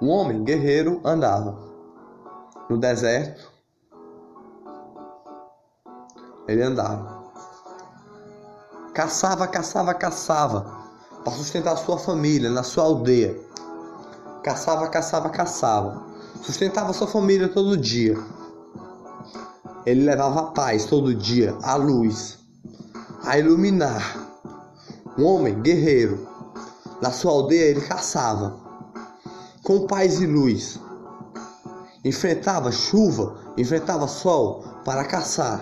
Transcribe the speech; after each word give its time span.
Um 0.00 0.10
homem 0.10 0.44
guerreiro 0.44 1.00
andava 1.04 1.58
no 2.70 2.78
deserto. 2.78 3.50
Ele 6.46 6.62
andava. 6.62 7.24
Caçava, 8.94 9.48
caçava, 9.48 9.92
caçava 9.94 10.78
para 11.24 11.32
sustentar 11.32 11.76
sua 11.76 11.98
família 11.98 12.48
na 12.48 12.62
sua 12.62 12.84
aldeia. 12.84 13.36
Caçava, 14.44 14.86
caçava, 14.88 15.30
caçava. 15.30 16.06
Sustentava 16.42 16.92
sua 16.92 17.08
família 17.08 17.48
todo 17.48 17.76
dia. 17.76 18.16
Ele 19.84 20.04
levava 20.04 20.40
a 20.40 20.44
paz 20.52 20.84
todo 20.84 21.12
dia, 21.12 21.56
a 21.60 21.74
luz, 21.74 22.38
a 23.24 23.36
iluminar. 23.36 24.16
Um 25.18 25.24
homem 25.24 25.60
guerreiro. 25.60 26.28
Na 27.02 27.10
sua 27.10 27.32
aldeia 27.32 27.70
ele 27.70 27.80
caçava 27.80 28.67
com 29.68 29.86
paz 29.86 30.18
e 30.18 30.26
luz. 30.26 30.80
Enfrentava 32.02 32.72
chuva, 32.72 33.36
enfrentava 33.54 34.08
sol 34.08 34.64
para 34.82 35.04
caçar. 35.04 35.60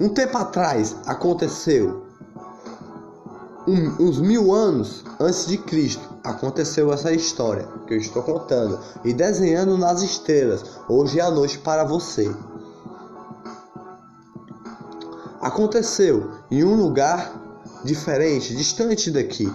Um 0.00 0.08
tempo 0.08 0.36
atrás 0.36 0.96
aconteceu 1.06 2.04
um, 3.64 4.08
uns 4.08 4.18
mil 4.18 4.52
anos 4.52 5.04
antes 5.20 5.46
de 5.46 5.56
Cristo 5.56 6.02
aconteceu 6.24 6.92
essa 6.92 7.12
história 7.12 7.68
que 7.86 7.94
eu 7.94 7.98
estou 7.98 8.24
contando 8.24 8.80
e 9.04 9.12
desenhando 9.12 9.78
nas 9.78 10.02
estrelas 10.02 10.64
hoje 10.88 11.20
à 11.20 11.30
noite 11.30 11.58
para 11.58 11.84
você. 11.84 12.28
Aconteceu 15.40 16.32
em 16.50 16.64
um 16.64 16.74
lugar 16.74 17.80
diferente, 17.84 18.56
distante 18.56 19.12
daqui. 19.12 19.48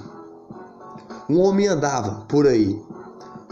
Um 1.34 1.40
homem 1.42 1.68
andava 1.68 2.26
por 2.28 2.46
aí, 2.46 2.80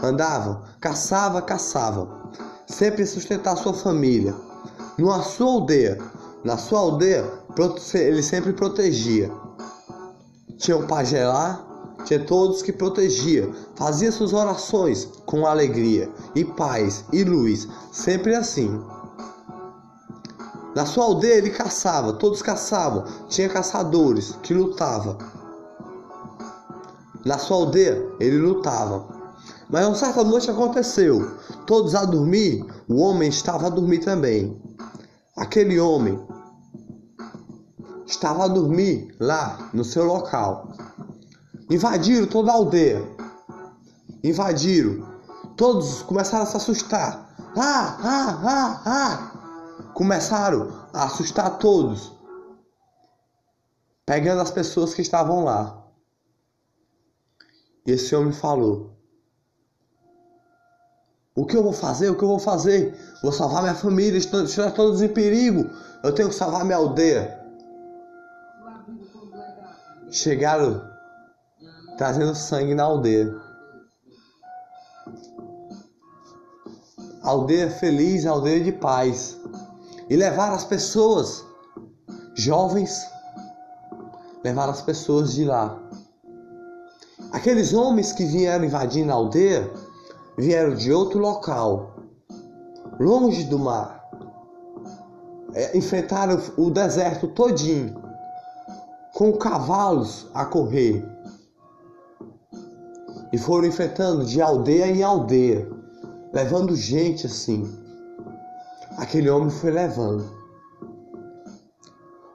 andava, 0.00 0.62
caçava, 0.80 1.42
caçava, 1.42 2.30
sempre 2.64 3.04
sustentar 3.04 3.56
sua 3.56 3.74
família. 3.74 4.32
Na 4.96 5.20
sua 5.20 5.50
aldeia, 5.50 5.98
na 6.44 6.56
sua 6.56 6.78
aldeia, 6.78 7.28
ele 7.94 8.22
sempre 8.22 8.52
protegia. 8.52 9.32
Tinha 10.58 10.76
o 10.76 10.86
pajé 10.86 11.26
lá, 11.26 11.60
tinha 12.04 12.24
todos 12.24 12.62
que 12.62 12.72
protegia, 12.72 13.50
fazia 13.74 14.12
suas 14.12 14.32
orações 14.32 15.06
com 15.26 15.44
alegria 15.44 16.08
e 16.36 16.44
paz 16.44 17.04
e 17.12 17.24
luz, 17.24 17.66
sempre 17.90 18.36
assim. 18.36 18.80
Na 20.76 20.86
sua 20.86 21.02
aldeia 21.02 21.34
ele 21.34 21.50
caçava, 21.50 22.12
todos 22.12 22.42
caçavam, 22.42 23.06
tinha 23.28 23.48
caçadores 23.48 24.38
que 24.40 24.54
lutavam. 24.54 25.18
Na 27.24 27.38
sua 27.38 27.56
aldeia 27.58 28.02
ele 28.18 28.38
lutava. 28.38 29.22
Mas 29.68 29.86
uma 29.86 29.94
certa 29.94 30.22
noite 30.22 30.50
aconteceu, 30.50 31.36
todos 31.66 31.94
a 31.94 32.04
dormir, 32.04 32.64
o 32.88 32.96
homem 33.00 33.28
estava 33.28 33.66
a 33.66 33.70
dormir 33.70 34.00
também. 34.00 34.60
Aquele 35.36 35.80
homem 35.80 36.20
estava 38.06 38.44
a 38.44 38.48
dormir 38.48 39.14
lá 39.18 39.70
no 39.72 39.84
seu 39.84 40.04
local. 40.04 40.68
Invadiram 41.70 42.26
toda 42.26 42.50
a 42.50 42.54
aldeia. 42.54 43.02
Invadiram. 44.22 45.06
Todos 45.56 46.02
começaram 46.02 46.44
a 46.44 46.46
se 46.46 46.56
assustar. 46.56 47.34
Ah, 47.56 47.98
ah, 48.02 48.40
ah, 48.44 48.82
ah. 48.84 49.92
Começaram 49.94 50.70
a 50.92 51.04
assustar 51.04 51.58
todos. 51.58 52.12
Pegando 54.04 54.42
as 54.42 54.50
pessoas 54.50 54.92
que 54.92 55.02
estavam 55.02 55.44
lá. 55.44 55.81
Esse 57.86 58.14
homem 58.14 58.32
falou: 58.32 58.96
O 61.34 61.44
que 61.44 61.56
eu 61.56 61.62
vou 61.62 61.72
fazer? 61.72 62.10
O 62.10 62.16
que 62.16 62.24
eu 62.24 62.28
vou 62.28 62.38
fazer? 62.38 62.96
Vou 63.22 63.32
salvar 63.32 63.62
minha 63.62 63.74
família, 63.74 64.18
estou 64.18 64.46
todos 64.72 65.02
em 65.02 65.08
perigo. 65.08 65.70
Eu 66.02 66.12
tenho 66.14 66.28
que 66.28 66.34
salvar 66.34 66.64
minha 66.64 66.76
aldeia 66.76 67.42
chegaram 70.12 70.86
trazendo 71.96 72.34
sangue 72.34 72.74
na 72.74 72.84
aldeia. 72.84 73.34
Aldeia 77.22 77.70
feliz, 77.70 78.26
aldeia 78.26 78.62
de 78.62 78.72
paz. 78.72 79.38
E 80.10 80.16
levaram 80.16 80.54
as 80.54 80.64
pessoas, 80.64 81.44
jovens, 82.34 83.08
levaram 84.44 84.72
as 84.72 84.82
pessoas 84.82 85.32
de 85.32 85.44
lá. 85.44 85.80
Aqueles 87.32 87.72
homens 87.72 88.12
que 88.12 88.26
vieram 88.26 88.64
invadindo 88.64 89.10
a 89.10 89.14
aldeia 89.14 89.70
vieram 90.36 90.74
de 90.74 90.92
outro 90.92 91.18
local, 91.18 91.96
longe 93.00 93.44
do 93.44 93.58
mar. 93.58 94.02
É, 95.54 95.76
enfrentaram 95.76 96.40
o 96.56 96.70
deserto 96.70 97.28
todinho 97.28 98.02
com 99.14 99.32
cavalos 99.32 100.26
a 100.34 100.44
correr. 100.44 101.04
E 103.32 103.38
foram 103.38 103.66
enfrentando 103.66 104.24
de 104.24 104.40
aldeia 104.42 104.86
em 104.86 105.02
aldeia, 105.02 105.70
levando 106.32 106.76
gente 106.76 107.26
assim. 107.26 107.66
Aquele 108.98 109.30
homem 109.30 109.50
foi 109.50 109.70
levando. 109.70 110.30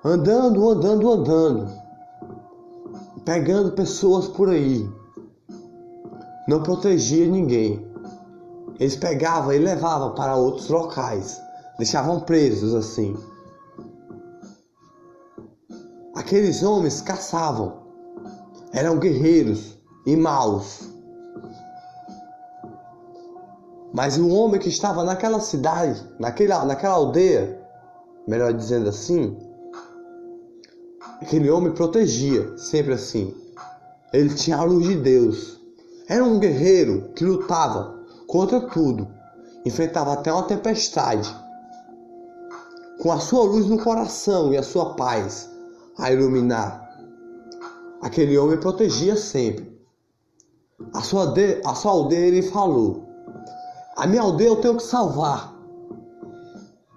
Andando, 0.04 0.70
andando, 0.70 1.12
andando. 1.12 1.87
Pegando 3.26 3.74
pessoas 3.74 4.28
por 4.28 4.50
aí. 4.50 4.90
Não 6.48 6.64
protegia 6.64 7.28
ninguém. 7.28 7.86
Eles 8.80 8.96
pegavam 8.96 9.54
e 9.54 9.58
levavam 9.58 10.14
para 10.14 10.36
outros 10.36 10.70
locais. 10.70 11.42
Deixavam 11.78 12.22
presos 12.22 12.74
assim. 12.74 13.16
Aqueles 16.16 16.64
homens 16.64 17.02
caçavam, 17.02 17.84
eram 18.74 18.98
guerreiros 18.98 19.78
e 20.06 20.16
maus. 20.16 20.90
Mas 23.94 24.18
o 24.18 24.28
homem 24.30 24.60
que 24.60 24.70
estava 24.70 25.04
naquela 25.04 25.40
cidade, 25.40 26.04
naquela, 26.20 26.66
naquela 26.66 26.96
aldeia, 26.96 27.62
melhor 28.28 28.54
dizendo 28.54 28.90
assim, 28.90 29.38
aquele 31.22 31.50
homem 31.50 31.74
protegia, 31.74 32.58
sempre 32.58 32.94
assim. 32.94 33.36
Ele 34.14 34.34
tinha 34.34 34.58
a 34.58 34.64
luz 34.64 34.88
de 34.88 34.96
Deus. 34.96 35.60
Era 36.08 36.24
um 36.24 36.40
guerreiro 36.40 37.12
que 37.16 37.26
lutava 37.26 38.00
contra 38.28 38.62
tudo, 38.62 39.08
enfrentava 39.66 40.14
até 40.14 40.32
uma 40.32 40.44
tempestade. 40.44 41.36
Com 43.02 43.12
a 43.12 43.20
sua 43.20 43.44
luz 43.44 43.66
no 43.68 43.78
coração 43.84 44.54
e 44.54 44.58
a 44.58 44.64
sua 44.64 44.96
paz, 44.96 45.50
a 45.98 46.12
iluminar. 46.12 46.88
Aquele 48.02 48.38
homem 48.38 48.58
protegia 48.58 49.16
sempre. 49.16 49.78
A 50.94 51.02
sua, 51.02 51.28
de, 51.28 51.62
a 51.66 51.74
sua 51.74 51.92
aldeia 51.92 52.28
ele 52.28 52.44
falou: 52.44 53.08
A 53.96 54.08
minha 54.08 54.22
aldeia 54.22 54.50
eu 54.50 54.62
tenho 54.62 54.78
que 54.78 54.84
salvar. 54.84 55.54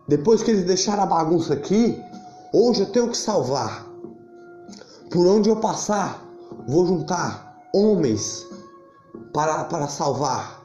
Depois 0.06 0.42
que 0.42 0.50
eles 0.50 0.64
deixaram 0.64 1.03
a 1.03 1.06
bagunça 1.06 1.54
aqui, 1.54 2.00
hoje 2.53 2.80
eu 2.80 2.92
tenho 2.92 3.09
que 3.09 3.16
salvar. 3.16 3.89
Por 5.10 5.26
onde 5.26 5.50
eu 5.50 5.56
passar, 5.56 6.25
vou 6.69 6.87
juntar 6.87 7.59
homens 7.75 8.47
para, 9.32 9.65
para 9.65 9.88
salvar. 9.88 10.60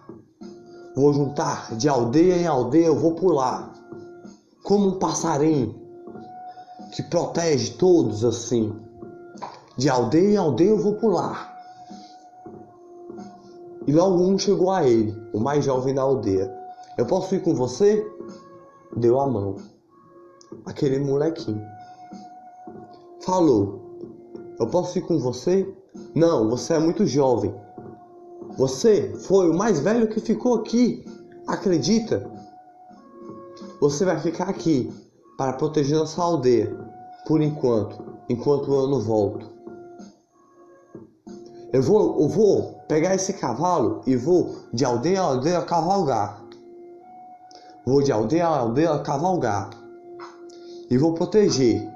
Vou 0.96 1.12
juntar 1.12 1.76
de 1.76 1.90
aldeia 1.90 2.36
em 2.36 2.46
aldeia, 2.46 2.86
eu 2.86 2.96
vou 2.96 3.16
pular. 3.16 3.74
Como 4.64 4.90
um 4.90 5.00
passarinho 5.00 5.76
que 6.94 7.02
protege 7.02 7.74
todos 7.74 8.24
assim. 8.24 8.72
De 9.78 9.90
aldeia 9.90 10.34
em 10.34 10.38
aldeia 10.38 10.70
eu 10.70 10.78
vou 10.78 10.94
pular. 10.94 11.54
E 13.88 13.92
logo 13.92 14.24
um 14.24 14.38
chegou 14.38 14.72
a 14.72 14.88
ele, 14.88 15.16
o 15.34 15.40
mais 15.40 15.66
jovem 15.66 15.94
da 15.94 16.04
aldeia. 16.04 16.56
Eu 17.00 17.08
posso 17.08 17.34
ir 17.34 17.42
com 17.42 17.56
você? 17.56 18.08
Deu 18.96 19.20
a 19.20 19.28
mão. 19.28 19.56
Aquele 20.66 21.00
molequinho. 21.00 21.66
Falou: 23.22 23.85
Eu 24.60 24.68
posso 24.68 24.98
ir 24.98 25.02
com 25.02 25.20
você? 25.20 25.68
Não, 26.14 26.50
você 26.50 26.74
é 26.74 26.80
muito 26.80 27.06
jovem. 27.06 27.54
Você 28.58 29.14
foi 29.20 29.50
o 29.50 29.58
mais 29.58 29.80
velho 29.80 30.08
que 30.08 30.20
ficou 30.20 30.56
aqui. 30.56 31.06
Acredita? 31.46 32.30
Você 33.82 34.06
vai 34.06 34.20
ficar 34.20 34.50
aqui 34.50 34.92
para 35.38 35.54
proteger 35.54 35.98
nossa 35.98 36.22
aldeia, 36.22 36.74
por 37.28 37.42
enquanto, 37.42 38.02
enquanto 38.30 38.74
eu 38.74 38.88
não 38.88 39.02
volto. 39.02 39.56
Eu 41.74 41.82
vou, 41.82 42.22
eu 42.22 42.30
vou 42.30 42.80
pegar 42.88 43.14
esse 43.14 43.34
cavalo 43.34 44.02
e 44.08 44.16
vou 44.16 44.56
de 44.72 44.86
aldeia 44.86 45.20
a 45.22 45.26
aldeia 45.26 45.62
cavalgar. 45.62 46.42
Vou 47.86 48.02
de 48.02 48.14
aldeia 48.14 48.48
a 48.48 48.60
aldeia 48.60 48.98
cavalgar. 49.00 49.72
E 50.90 50.98
vou 50.98 51.14
proteger. 51.14 51.95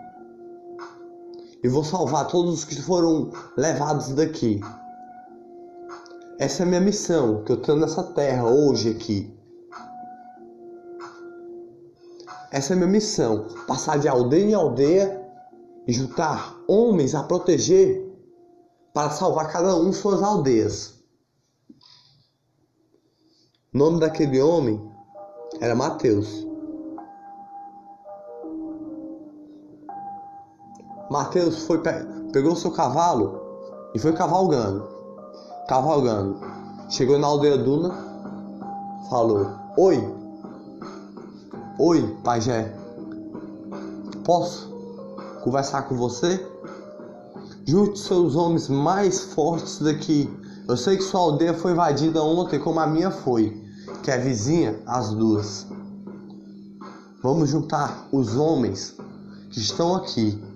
E 1.62 1.68
vou 1.68 1.84
salvar 1.84 2.28
todos 2.28 2.54
os 2.54 2.64
que 2.64 2.82
foram 2.82 3.32
levados 3.58 4.10
daqui. 4.10 4.62
Essa 6.40 6.64
é 6.64 6.66
a 6.66 6.70
minha 6.70 6.80
missão 6.80 7.44
que 7.44 7.52
eu 7.52 7.62
tenho 7.62 7.80
nessa 7.80 8.02
terra 8.02 8.46
hoje 8.48 8.90
aqui. 8.90 9.38
Essa 12.52 12.74
é 12.74 12.76
a 12.76 12.78
minha 12.78 12.90
missão: 12.90 13.48
passar 13.68 14.00
de 14.00 14.08
aldeia 14.08 14.46
em 14.46 14.54
aldeia 14.54 15.30
e 15.86 15.92
juntar 15.92 16.56
homens 16.68 17.14
a 17.14 17.24
proteger 17.24 18.08
para 18.94 19.10
salvar 19.10 19.52
cada 19.52 19.76
um 19.76 19.92
suas 19.92 20.24
aldeias. 20.24 21.00
O 23.74 23.78
nome 23.78 24.00
daquele 24.00 24.42
homem 24.42 24.82
era 25.60 25.76
Mateus. 25.76 26.49
Mateus 31.10 31.64
foi 31.64 31.80
pegou 32.32 32.56
seu 32.56 32.70
cavalo 32.70 33.42
e 33.96 34.00
foi 34.00 34.14
cavalgando, 34.14 34.88
cavalgando. 35.68 36.38
Chegou 36.88 37.18
na 37.18 37.26
aldeia 37.26 37.58
Duna, 37.58 37.92
falou: 39.10 39.50
Oi, 39.76 40.08
oi, 41.80 42.16
pajé, 42.24 42.76
posso 44.24 44.72
conversar 45.44 45.84
com 45.84 45.96
você? 45.96 46.46
Junte 47.66 47.98
seus 47.98 48.36
homens 48.36 48.70
mais 48.70 49.34
fortes 49.34 49.80
daqui. 49.80 50.32
Eu 50.68 50.78
sei 50.78 50.98
que 50.98 51.04
sua 51.04 51.22
aldeia 51.22 51.56
foi 51.56 51.72
invadida 51.72 52.22
ontem, 52.22 52.60
como 52.60 52.80
a 52.80 52.86
minha 52.86 53.10
foi, 53.10 53.60
que 54.04 54.12
é 54.12 54.18
vizinha, 54.20 54.80
as 54.86 55.10
duas. 55.10 55.66
Vamos 57.24 57.50
juntar 57.50 58.08
os 58.12 58.36
homens 58.36 58.96
que 59.50 59.60
estão 59.60 59.96
aqui 59.96 60.49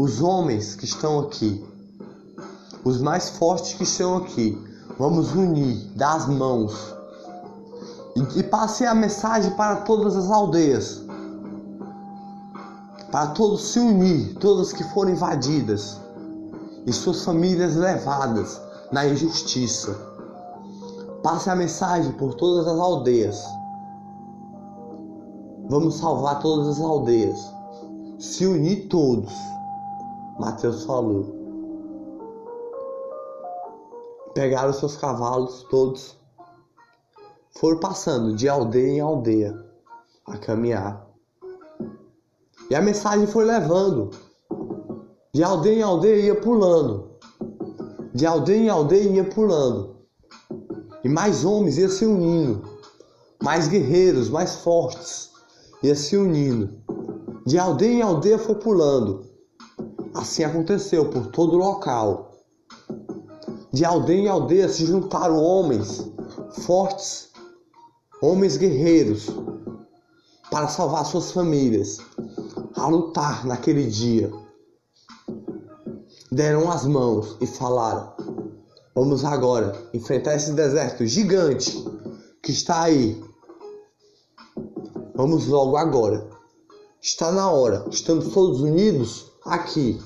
os 0.00 0.20
homens 0.22 0.76
que 0.76 0.84
estão 0.84 1.18
aqui, 1.18 1.66
os 2.84 3.00
mais 3.00 3.30
fortes 3.30 3.74
que 3.74 3.82
estão 3.82 4.18
aqui, 4.18 4.56
vamos 4.96 5.32
unir, 5.32 5.90
dar 5.96 6.14
as 6.14 6.28
mãos 6.28 6.94
e, 8.14 8.38
e 8.38 8.42
passe 8.44 8.86
a 8.86 8.94
mensagem 8.94 9.50
para 9.56 9.76
todas 9.80 10.14
as 10.14 10.30
aldeias, 10.30 11.02
para 13.10 13.28
todos 13.28 13.72
se 13.72 13.80
unir, 13.80 14.36
todas 14.36 14.72
que 14.72 14.84
foram 14.92 15.10
invadidas 15.10 15.98
e 16.86 16.92
suas 16.92 17.24
famílias 17.24 17.74
levadas 17.74 18.60
na 18.92 19.04
injustiça. 19.04 19.96
Passe 21.24 21.50
a 21.50 21.56
mensagem 21.56 22.12
por 22.12 22.34
todas 22.34 22.68
as 22.68 22.78
aldeias. 22.78 23.44
Vamos 25.68 25.96
salvar 25.96 26.38
todas 26.38 26.68
as 26.68 26.80
aldeias. 26.80 27.52
Se 28.16 28.46
unir 28.46 28.86
todos. 28.86 29.57
Mateus 30.38 30.84
falou. 30.84 31.36
Pegaram 34.34 34.72
seus 34.72 34.96
cavalos 34.96 35.64
todos, 35.68 36.16
foram 37.58 37.80
passando 37.80 38.36
de 38.36 38.48
aldeia 38.48 38.88
em 38.88 39.00
aldeia 39.00 39.64
a 40.26 40.38
caminhar. 40.38 41.08
E 42.70 42.74
a 42.74 42.80
mensagem 42.80 43.26
foi 43.26 43.44
levando. 43.44 44.10
De 45.34 45.42
aldeia 45.42 45.80
em 45.80 45.82
aldeia 45.82 46.26
ia 46.26 46.40
pulando. 46.40 47.18
De 48.14 48.24
aldeia 48.24 48.58
em 48.58 48.68
aldeia 48.68 49.10
ia 49.10 49.24
pulando. 49.24 49.96
E 51.02 51.08
mais 51.08 51.44
homens 51.44 51.78
iam 51.78 51.88
se 51.88 52.04
unindo. 52.04 52.62
Mais 53.42 53.66
guerreiros, 53.66 54.30
mais 54.30 54.56
fortes 54.56 55.32
ia 55.82 55.96
se 55.96 56.16
unindo. 56.16 56.78
De 57.46 57.58
aldeia 57.58 57.92
em 57.92 58.02
aldeia 58.02 58.38
foi 58.38 58.54
pulando. 58.56 59.27
Assim 60.18 60.42
aconteceu 60.42 61.08
por 61.10 61.28
todo 61.28 61.52
o 61.54 61.58
local. 61.58 62.32
De 63.72 63.84
aldeia 63.84 64.22
em 64.22 64.26
aldeia 64.26 64.68
se 64.68 64.84
juntaram 64.84 65.40
homens 65.40 66.10
fortes, 66.64 67.30
homens 68.20 68.56
guerreiros, 68.56 69.28
para 70.50 70.66
salvar 70.66 71.06
suas 71.06 71.30
famílias, 71.30 71.98
a 72.74 72.88
lutar 72.88 73.46
naquele 73.46 73.86
dia. 73.86 74.28
Deram 76.32 76.68
as 76.68 76.84
mãos 76.84 77.36
e 77.40 77.46
falaram: 77.46 78.12
Vamos 78.96 79.24
agora 79.24 79.72
enfrentar 79.94 80.34
esse 80.34 80.50
deserto 80.50 81.06
gigante 81.06 81.80
que 82.42 82.50
está 82.50 82.82
aí. 82.82 83.22
Vamos 85.14 85.46
logo 85.46 85.76
agora. 85.76 86.28
Está 87.00 87.30
na 87.30 87.48
hora. 87.48 87.84
Estamos 87.88 88.34
todos 88.34 88.60
unidos 88.60 89.28
aqui. 89.44 90.00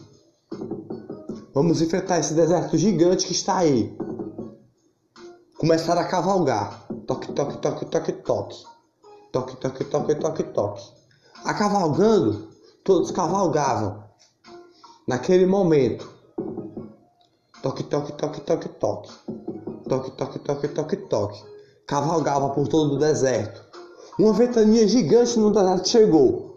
Vamos 1.54 1.82
enfrentar 1.82 2.18
esse 2.18 2.32
deserto 2.32 2.78
gigante 2.78 3.26
que 3.26 3.32
está 3.32 3.58
aí. 3.58 3.94
Começaram 5.58 6.00
a 6.00 6.04
cavalgar. 6.04 6.86
Toque, 7.06 7.30
toque, 7.30 7.58
toque, 7.58 7.84
toque, 7.84 8.12
toque. 8.12 8.64
Toque, 9.30 9.56
toque, 9.56 9.84
toque, 9.84 10.14
toque, 10.14 10.42
toque. 10.44 10.82
A 11.44 11.52
cavalgando, 11.52 12.48
todos 12.82 13.10
cavalgavam. 13.10 14.02
Naquele 15.06 15.44
momento. 15.44 16.08
Toque, 17.62 17.82
toque, 17.82 18.12
toque, 18.14 18.40
toque, 18.40 18.68
toque. 18.70 19.10
Toque, 19.86 20.10
toque, 20.12 20.38
toque, 20.38 20.68
toque, 20.68 20.96
toque. 20.96 21.44
Cavalgava 21.86 22.48
por 22.54 22.66
todo 22.66 22.94
o 22.94 22.98
deserto. 22.98 23.62
Uma 24.18 24.32
ventania 24.32 24.88
gigante 24.88 25.38
no 25.38 25.52
deserto 25.52 25.86
chegou. 25.86 26.56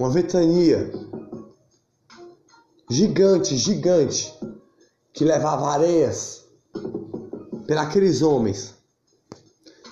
Uma 0.00 0.08
ventania 0.08 0.90
gigante, 2.88 3.54
gigante, 3.54 4.34
que 5.12 5.26
levava 5.26 5.72
areias 5.72 6.42
para 7.66 7.82
aqueles 7.82 8.22
homens. 8.22 8.74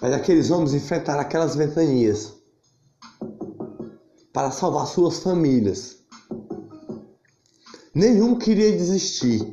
Mas 0.00 0.14
aqueles 0.14 0.50
homens 0.50 0.72
enfrentaram 0.72 1.20
aquelas 1.20 1.54
ventanias 1.54 2.32
para 4.32 4.50
salvar 4.50 4.86
suas 4.86 5.18
famílias. 5.18 5.98
Nenhum 7.94 8.38
queria 8.38 8.72
desistir, 8.72 9.44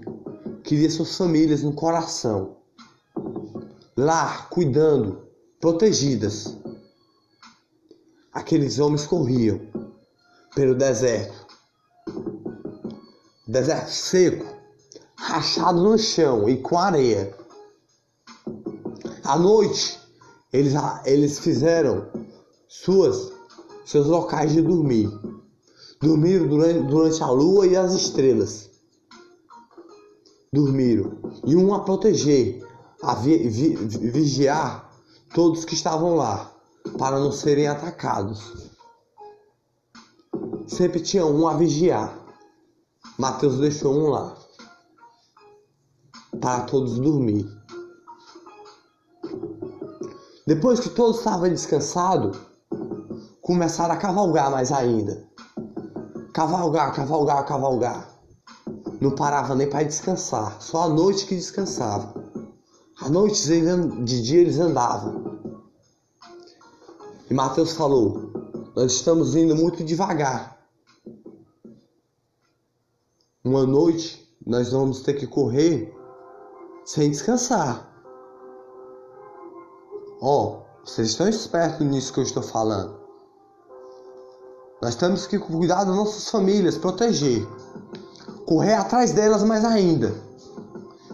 queria 0.63 0.89
suas 0.89 1.17
famílias 1.17 1.63
no 1.63 1.73
coração, 1.73 2.55
lá 3.97 4.43
cuidando, 4.43 5.27
protegidas. 5.59 6.57
Aqueles 8.31 8.79
homens 8.79 9.05
corriam 9.05 9.74
pelo 10.55 10.73
deserto. 10.73 11.45
Deserto 13.45 13.91
seco, 13.91 14.45
rachado 15.15 15.83
no 15.83 15.97
chão 15.97 16.49
e 16.49 16.57
com 16.57 16.79
areia. 16.79 17.37
À 19.23 19.37
noite, 19.37 19.99
eles, 20.51 20.73
eles 21.03 21.39
fizeram 21.39 22.07
suas, 22.67 23.31
seus 23.85 24.07
locais 24.07 24.53
de 24.53 24.61
dormir. 24.61 25.11
Dormiram 26.01 26.47
durante, 26.47 26.87
durante 26.87 27.21
a 27.21 27.29
lua 27.29 27.67
e 27.67 27.75
as 27.75 27.93
estrelas. 27.93 28.69
Dormiram. 30.51 31.17
E 31.45 31.55
um 31.55 31.73
a 31.73 31.81
proteger, 31.81 32.65
a 33.03 33.15
vi, 33.15 33.49
vi, 33.49 33.75
vigiar 33.75 34.89
todos 35.33 35.65
que 35.65 35.73
estavam 35.73 36.15
lá, 36.15 36.51
para 36.97 37.19
não 37.19 37.31
serem 37.31 37.67
atacados 37.67 38.74
sempre 40.67 40.99
tinha 40.99 41.25
um 41.25 41.47
a 41.47 41.55
vigiar. 41.55 42.17
Mateus 43.17 43.57
deixou 43.59 43.93
um 43.93 44.09
lá 44.09 44.35
para 46.39 46.61
todos 46.65 46.99
dormir. 46.99 47.49
Depois 50.45 50.79
que 50.79 50.89
todos 50.89 51.17
estavam 51.17 51.49
descansados, 51.49 52.37
começaram 53.41 53.93
a 53.93 53.97
cavalgar 53.97 54.51
mais 54.51 54.71
ainda. 54.71 55.27
Cavalgar, 56.33 56.93
cavalgar, 56.93 57.45
cavalgar. 57.45 58.09
Não 59.01 59.11
parava 59.11 59.55
nem 59.55 59.69
para 59.69 59.83
descansar, 59.83 60.61
só 60.61 60.83
à 60.83 60.89
noite 60.89 61.25
que 61.25 61.35
descansava. 61.35 62.13
À 63.01 63.09
noite, 63.09 63.47
de 64.03 64.21
dia, 64.21 64.41
eles 64.41 64.59
andavam. 64.59 65.39
E 67.29 67.33
Mateus 67.33 67.73
falou: 67.73 68.31
Nós 68.75 68.93
estamos 68.93 69.35
indo 69.35 69.55
muito 69.55 69.83
devagar. 69.83 70.54
Uma 73.45 73.63
noite 73.63 74.27
nós 74.43 74.71
vamos 74.71 75.01
ter 75.01 75.13
que 75.13 75.27
correr 75.27 75.95
sem 76.83 77.11
descansar. 77.11 77.87
Ó, 80.19 80.47
oh, 80.47 80.83
vocês 80.83 81.09
estão 81.09 81.29
espertos 81.29 81.85
nisso 81.85 82.11
que 82.11 82.19
eu 82.21 82.23
estou 82.23 82.41
falando. 82.41 82.97
Nós 84.81 84.95
temos 84.95 85.27
que 85.27 85.37
cuidar 85.37 85.83
das 85.83 85.95
nossas 85.95 86.27
famílias, 86.27 86.75
proteger, 86.75 87.47
correr 88.47 88.73
atrás 88.73 89.11
delas 89.11 89.43
mais 89.43 89.63
ainda. 89.63 90.11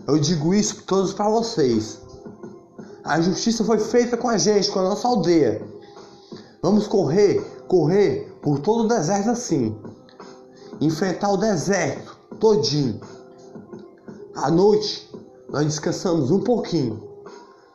Eu 0.07 0.17
digo 0.17 0.53
isso 0.53 0.83
todos 0.83 1.13
para 1.13 1.29
vocês. 1.29 1.99
A 3.03 3.19
justiça 3.19 3.65
foi 3.65 3.77
feita 3.79 4.15
com 4.15 4.29
a 4.29 4.37
gente, 4.37 4.71
com 4.71 4.79
a 4.79 4.83
nossa 4.83 5.05
aldeia. 5.05 5.67
Vamos 6.61 6.87
correr, 6.87 7.41
correr 7.67 8.33
por 8.41 8.59
todo 8.59 8.85
o 8.85 8.87
deserto 8.87 9.31
assim. 9.31 9.77
Enfrentar 10.79 11.29
o 11.29 11.37
deserto 11.37 12.10
todinho. 12.41 12.99
À 14.35 14.49
noite, 14.49 15.07
nós 15.47 15.63
descansamos 15.65 16.31
um 16.31 16.39
pouquinho 16.39 17.01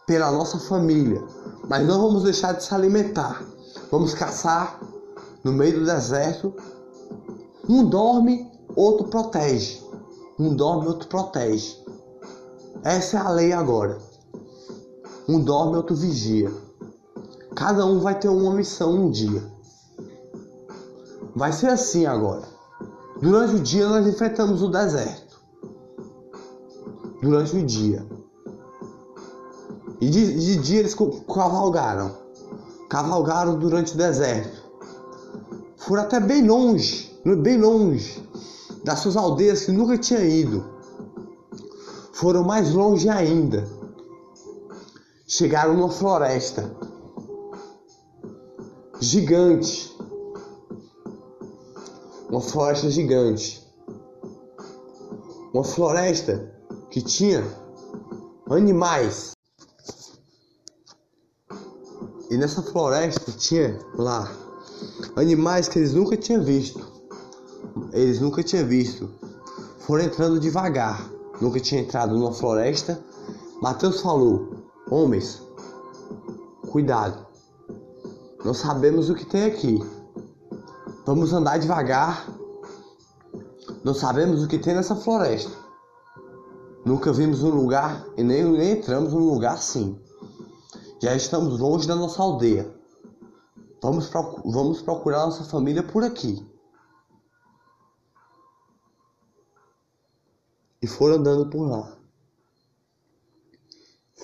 pela 0.06 0.30
nossa 0.32 0.58
família, 0.58 1.22
mas 1.68 1.86
não 1.86 2.02
vamos 2.02 2.24
deixar 2.24 2.52
de 2.52 2.64
se 2.64 2.74
alimentar. 2.74 3.44
Vamos 3.92 4.12
caçar 4.12 4.80
no 5.44 5.52
meio 5.52 5.78
do 5.78 5.86
deserto. 5.86 6.52
Um 7.68 7.84
dorme, 7.84 8.50
outro 8.74 9.06
protege. 9.06 9.80
Um 10.36 10.54
dorme, 10.54 10.88
outro 10.88 11.08
protege. 11.08 11.78
Essa 12.82 13.18
é 13.18 13.20
a 13.20 13.30
lei 13.30 13.52
agora. 13.52 13.98
Um 15.28 15.40
dorme, 15.40 15.76
outro 15.76 15.94
vigia. 15.94 16.52
Cada 17.54 17.86
um 17.86 18.00
vai 18.00 18.18
ter 18.18 18.28
uma 18.28 18.52
missão 18.52 18.92
um 18.92 19.10
dia. 19.10 19.42
Vai 21.36 21.52
ser 21.52 21.68
assim 21.68 22.04
agora. 22.04 22.55
Durante 23.20 23.56
o 23.56 23.60
dia 23.60 23.88
nós 23.88 24.06
enfrentamos 24.06 24.62
o 24.62 24.68
deserto. 24.68 25.40
Durante 27.20 27.56
o 27.56 27.64
dia. 27.64 28.06
E 30.00 30.08
de, 30.08 30.34
de 30.38 30.56
dia 30.58 30.80
eles 30.80 30.94
cavalgaram. 30.94 32.16
Cavalgaram 32.88 33.58
durante 33.58 33.94
o 33.94 33.96
deserto. 33.96 34.64
Foram 35.76 36.02
até 36.02 36.20
bem 36.20 36.46
longe, 36.46 37.16
bem 37.42 37.58
longe 37.58 38.22
das 38.84 39.00
suas 39.00 39.16
aldeias 39.16 39.64
que 39.64 39.72
nunca 39.72 39.96
tinha 39.98 40.20
ido. 40.20 40.64
Foram 42.12 42.44
mais 42.44 42.72
longe 42.72 43.08
ainda. 43.08 43.66
Chegaram 45.26 45.74
numa 45.74 45.90
floresta 45.90 46.70
gigante. 49.00 49.95
Uma 52.28 52.40
floresta 52.40 52.90
gigante. 52.90 53.64
Uma 55.54 55.64
floresta 55.64 56.52
que 56.90 57.00
tinha 57.00 57.44
animais. 58.50 59.32
E 62.30 62.36
nessa 62.36 62.62
floresta 62.62 63.30
tinha 63.32 63.78
lá 63.94 64.30
animais 65.14 65.68
que 65.68 65.78
eles 65.78 65.94
nunca 65.94 66.16
tinham 66.16 66.42
visto. 66.42 66.84
Eles 67.92 68.20
nunca 68.20 68.42
tinham 68.42 68.66
visto. 68.66 69.08
Foram 69.80 70.04
entrando 70.04 70.40
devagar. 70.40 71.08
Nunca 71.40 71.60
tinha 71.60 71.80
entrado 71.80 72.16
numa 72.16 72.32
floresta. 72.32 73.00
Mateus 73.62 74.00
falou: 74.00 74.64
Homens, 74.90 75.42
cuidado. 76.70 77.26
Não 78.44 78.52
sabemos 78.52 79.08
o 79.10 79.14
que 79.14 79.24
tem 79.24 79.44
aqui. 79.44 79.95
Vamos 81.06 81.32
andar 81.32 81.58
devagar. 81.58 82.26
Não 83.84 83.94
sabemos 83.94 84.42
o 84.42 84.48
que 84.48 84.58
tem 84.58 84.74
nessa 84.74 84.96
floresta. 84.96 85.56
Nunca 86.84 87.12
vimos 87.12 87.44
um 87.44 87.50
lugar 87.50 88.04
e 88.16 88.24
nem, 88.24 88.44
nem 88.44 88.72
entramos 88.72 89.12
num 89.12 89.32
lugar 89.32 89.54
assim. 89.54 89.96
Já 91.00 91.14
estamos 91.14 91.60
longe 91.60 91.86
da 91.86 91.94
nossa 91.94 92.20
aldeia. 92.20 92.74
Vamos, 93.80 94.10
vamos 94.44 94.82
procurar 94.82 95.26
nossa 95.26 95.44
família 95.44 95.84
por 95.84 96.02
aqui. 96.02 96.44
E 100.82 100.88
foram 100.88 101.16
andando 101.16 101.48
por 101.48 101.68
lá. 101.68 101.96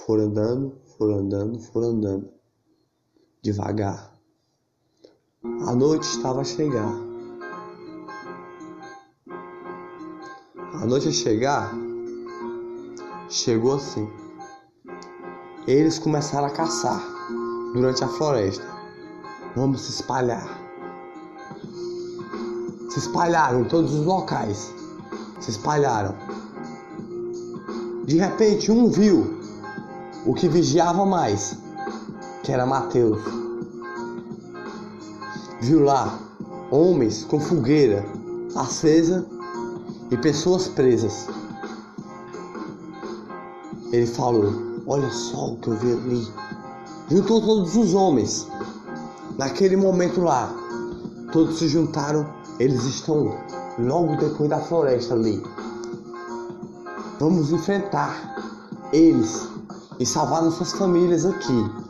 Foram 0.04 0.24
andando, 0.24 0.80
foram 0.98 1.18
andando, 1.18 1.60
foram 1.60 1.88
andando. 1.90 2.32
Devagar. 3.40 4.11
A 5.44 5.74
noite 5.74 6.04
estava 6.04 6.40
a 6.40 6.44
chegar. 6.44 6.94
A 10.74 10.86
noite 10.86 11.08
a 11.08 11.12
chegar, 11.12 11.72
chegou 13.28 13.74
assim 13.74 14.22
eles 15.66 15.98
começaram 15.98 16.46
a 16.46 16.50
caçar 16.50 17.00
durante 17.72 18.02
a 18.02 18.08
floresta. 18.08 18.66
Vamos 19.54 19.82
se 19.82 19.92
espalhar. 19.92 20.58
Se 22.90 22.98
espalharam 22.98 23.60
em 23.60 23.64
todos 23.64 23.94
os 23.94 24.04
locais. 24.04 24.74
Se 25.40 25.50
espalharam. 25.50 26.14
De 28.04 28.16
repente, 28.18 28.72
um 28.72 28.90
viu 28.90 29.38
o 30.26 30.34
que 30.34 30.48
vigiava 30.48 31.06
mais, 31.06 31.56
que 32.42 32.50
era 32.50 32.66
Mateus. 32.66 33.41
Viu 35.62 35.84
lá 35.84 36.18
homens 36.72 37.22
com 37.22 37.38
fogueira 37.38 38.04
acesa 38.56 39.24
e 40.10 40.16
pessoas 40.16 40.66
presas. 40.66 41.28
Ele 43.92 44.06
falou: 44.06 44.52
Olha 44.88 45.08
só 45.12 45.52
o 45.52 45.56
que 45.58 45.68
eu 45.68 45.76
vi 45.76 45.92
ali. 45.92 46.28
Juntou 47.08 47.40
todos 47.40 47.76
os 47.76 47.94
homens. 47.94 48.48
Naquele 49.38 49.76
momento 49.76 50.20
lá, 50.20 50.52
todos 51.32 51.60
se 51.60 51.68
juntaram. 51.68 52.26
Eles 52.58 52.82
estão 52.82 53.32
logo 53.78 54.16
depois 54.16 54.50
da 54.50 54.58
floresta 54.58 55.14
ali. 55.14 55.40
Vamos 57.20 57.52
enfrentar 57.52 58.36
eles 58.92 59.46
e 60.00 60.04
salvar 60.04 60.42
nossas 60.42 60.72
famílias 60.72 61.24
aqui. 61.24 61.81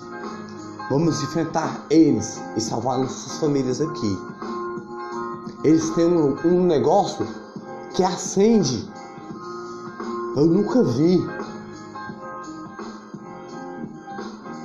Vamos 0.93 1.23
enfrentar 1.23 1.87
eles 1.89 2.39
e 2.55 2.61
salvar 2.61 2.99
nossas 2.99 3.39
famílias 3.39 3.81
aqui. 3.81 4.19
Eles 5.65 5.89
têm 5.95 6.05
um, 6.05 6.37
um 6.45 6.67
negócio 6.67 7.27
que 7.95 8.05
acende. 8.05 8.87
Eu 10.37 10.45
nunca 10.45 10.83
vi. 10.83 11.19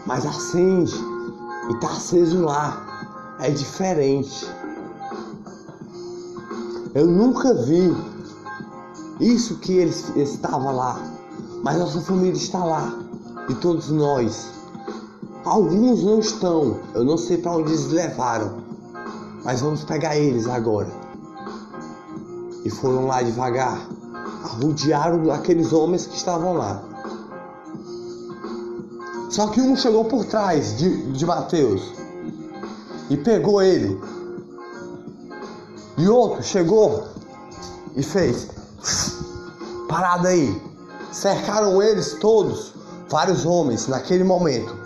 mas 0.05 0.25
acende 0.25 0.93
e 1.69 1.79
tá 1.79 1.87
aceso 1.87 2.41
lá. 2.41 3.37
É 3.39 3.49
diferente. 3.49 4.53
Eu 6.93 7.07
nunca 7.07 7.53
vi 7.53 7.95
isso 9.21 9.59
que 9.59 9.77
ele 9.77 9.93
estava 10.17 10.71
lá, 10.71 10.99
mas 11.63 11.79
nossa 11.79 12.01
família 12.01 12.33
está 12.33 12.65
lá 12.65 12.99
e 13.47 13.55
todos 13.55 13.89
nós. 13.89 14.56
Alguns 15.47 16.03
não 16.03 16.19
estão, 16.19 16.77
eu 16.93 17.05
não 17.05 17.17
sei 17.17 17.37
para 17.37 17.53
onde 17.53 17.69
eles 17.69 17.87
levaram, 17.87 18.57
mas 19.45 19.61
vamos 19.61 19.81
pegar 19.85 20.17
eles 20.17 20.45
agora. 20.45 20.89
E 22.65 22.69
foram 22.69 23.07
lá 23.07 23.21
devagar, 23.21 23.79
arrodearam 24.43 25.31
aqueles 25.31 25.71
homens 25.71 26.05
que 26.05 26.17
estavam 26.17 26.51
lá. 26.51 26.83
Só 29.29 29.47
que 29.47 29.61
um 29.61 29.73
chegou 29.77 30.03
por 30.03 30.25
trás 30.25 30.77
de, 30.77 31.13
de 31.13 31.25
Mateus 31.25 31.93
e 33.09 33.15
pegou 33.15 33.61
ele. 33.61 33.97
E 35.97 36.09
outro 36.09 36.43
chegou 36.43 37.05
e 37.95 38.03
fez: 38.03 38.49
Parada 39.87 40.27
aí. 40.27 40.61
Cercaram 41.13 41.81
eles 41.81 42.15
todos, 42.19 42.73
vários 43.09 43.45
homens, 43.45 43.87
naquele 43.87 44.25
momento. 44.25 44.76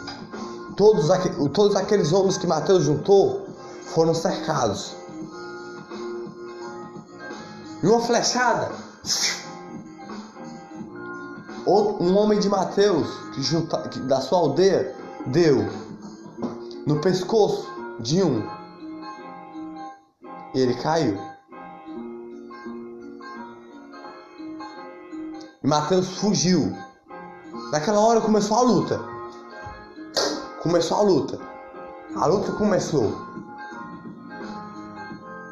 Todos, 0.75 1.07
todos 1.53 1.75
aqueles 1.75 2.11
homens 2.13 2.37
que 2.37 2.47
Mateus 2.47 2.83
juntou 2.83 3.47
foram 3.93 4.13
cercados. 4.13 4.95
E 7.83 7.87
uma 7.87 7.99
flechada 7.99 8.69
Outro, 11.65 12.03
um 12.03 12.17
homem 12.17 12.39
de 12.39 12.49
Mateus, 12.49 13.07
que, 13.33 13.41
junta, 13.41 13.77
que 13.87 13.99
da 13.99 14.19
sua 14.19 14.39
aldeia, 14.39 14.95
deu 15.27 15.69
no 16.87 16.99
pescoço 16.99 17.67
de 17.99 18.23
um. 18.23 18.43
E 20.55 20.59
ele 20.59 20.73
caiu. 20.75 21.17
E 25.63 25.67
Mateus 25.67 26.17
fugiu. 26.17 26.75
Naquela 27.71 27.99
hora 27.99 28.21
começou 28.21 28.57
a 28.57 28.61
luta. 28.61 29.10
Começou 30.61 30.97
a 30.97 31.01
luta. 31.01 31.39
A 32.15 32.25
luta 32.25 32.51
começou. 32.53 33.11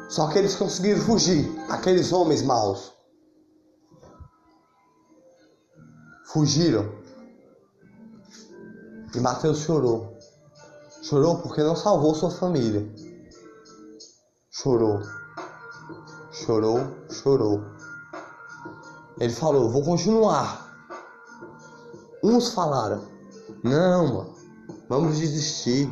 Só 0.08 0.28
que 0.28 0.38
eles 0.38 0.56
conseguiram 0.56 1.00
fugir, 1.00 1.48
aqueles 1.68 2.12
homens 2.12 2.42
maus. 2.42 2.92
fugiram. 6.32 6.88
E 9.14 9.20
Mateus 9.20 9.58
chorou. 9.58 10.16
Chorou 11.02 11.38
porque 11.38 11.62
não 11.62 11.74
salvou 11.74 12.14
sua 12.14 12.30
família. 12.30 12.86
Chorou. 14.50 15.00
Chorou, 16.30 16.78
chorou. 17.10 17.64
Ele 19.18 19.32
falou: 19.32 19.70
Vou 19.70 19.82
continuar. 19.84 20.68
Uns 22.22 22.50
falaram: 22.50 23.04
Não, 23.64 24.06
mano, 24.06 24.34
vamos 24.90 25.16
desistir. 25.18 25.88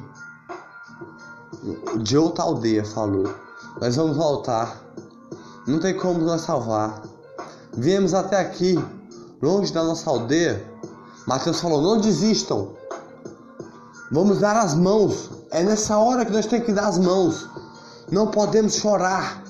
De 2.03 2.19
outra 2.19 2.45
aldeia 2.45 2.85
falou: 2.85 3.33
Nós 3.81 3.95
vamos 3.95 4.17
voltar. 4.17 4.83
Não 5.67 5.79
tem 5.79 5.97
como 5.97 6.19
nós 6.19 6.41
salvar. 6.41 7.03
Viemos 7.75 8.13
até 8.13 8.41
aqui, 8.41 8.75
longe 9.41 9.73
da 9.73 9.85
nossa 9.85 10.11
aldeia. 10.11 10.63
Mateus 11.27 11.61
falou: 11.61 11.81
Não 11.81 12.01
desistam. 12.01 12.73
Vamos 14.11 14.41
dar 14.41 14.57
as 14.57 14.75
mãos. 14.75 15.31
É 15.51 15.63
nessa 15.63 15.97
hora 15.97 16.27
que 16.27 16.33
nós 16.33 16.47
temos 16.47 16.67
que 16.67 16.73
dar 16.73 16.89
as 16.89 16.99
mãos. 16.99 17.49
Não 18.11 18.27
podemos 18.27 18.75
chorar. 18.75 19.45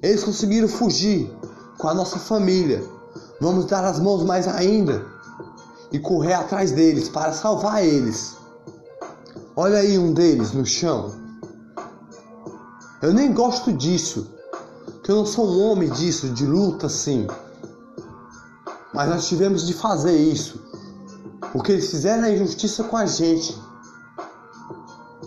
Eles 0.00 0.22
conseguiram 0.22 0.68
fugir 0.68 1.34
com 1.78 1.88
a 1.88 1.94
nossa 1.94 2.18
família. 2.18 2.84
Vamos 3.40 3.66
dar 3.66 3.84
as 3.84 3.98
mãos 3.98 4.22
mais 4.22 4.46
ainda 4.46 5.04
e 5.90 5.98
correr 5.98 6.34
atrás 6.34 6.72
deles 6.72 7.08
para 7.08 7.32
salvar 7.32 7.84
eles. 7.84 8.43
Olha 9.56 9.78
aí 9.78 9.96
um 9.96 10.12
deles 10.12 10.52
no 10.52 10.66
chão. 10.66 11.14
Eu 13.00 13.14
nem 13.14 13.32
gosto 13.32 13.72
disso 13.72 14.26
que 15.04 15.12
eu 15.12 15.16
não 15.16 15.26
sou 15.26 15.46
um 15.46 15.70
homem 15.70 15.88
disso, 15.90 16.28
de 16.30 16.44
luta 16.44 16.86
assim. 16.86 17.28
Mas 18.92 19.08
nós 19.08 19.28
tivemos 19.28 19.64
de 19.64 19.72
fazer 19.72 20.16
isso. 20.16 20.60
Porque 21.52 21.70
eles 21.70 21.88
fizeram 21.88 22.24
a 22.24 22.30
injustiça 22.30 22.82
com 22.82 22.96
a 22.96 23.06
gente. 23.06 23.56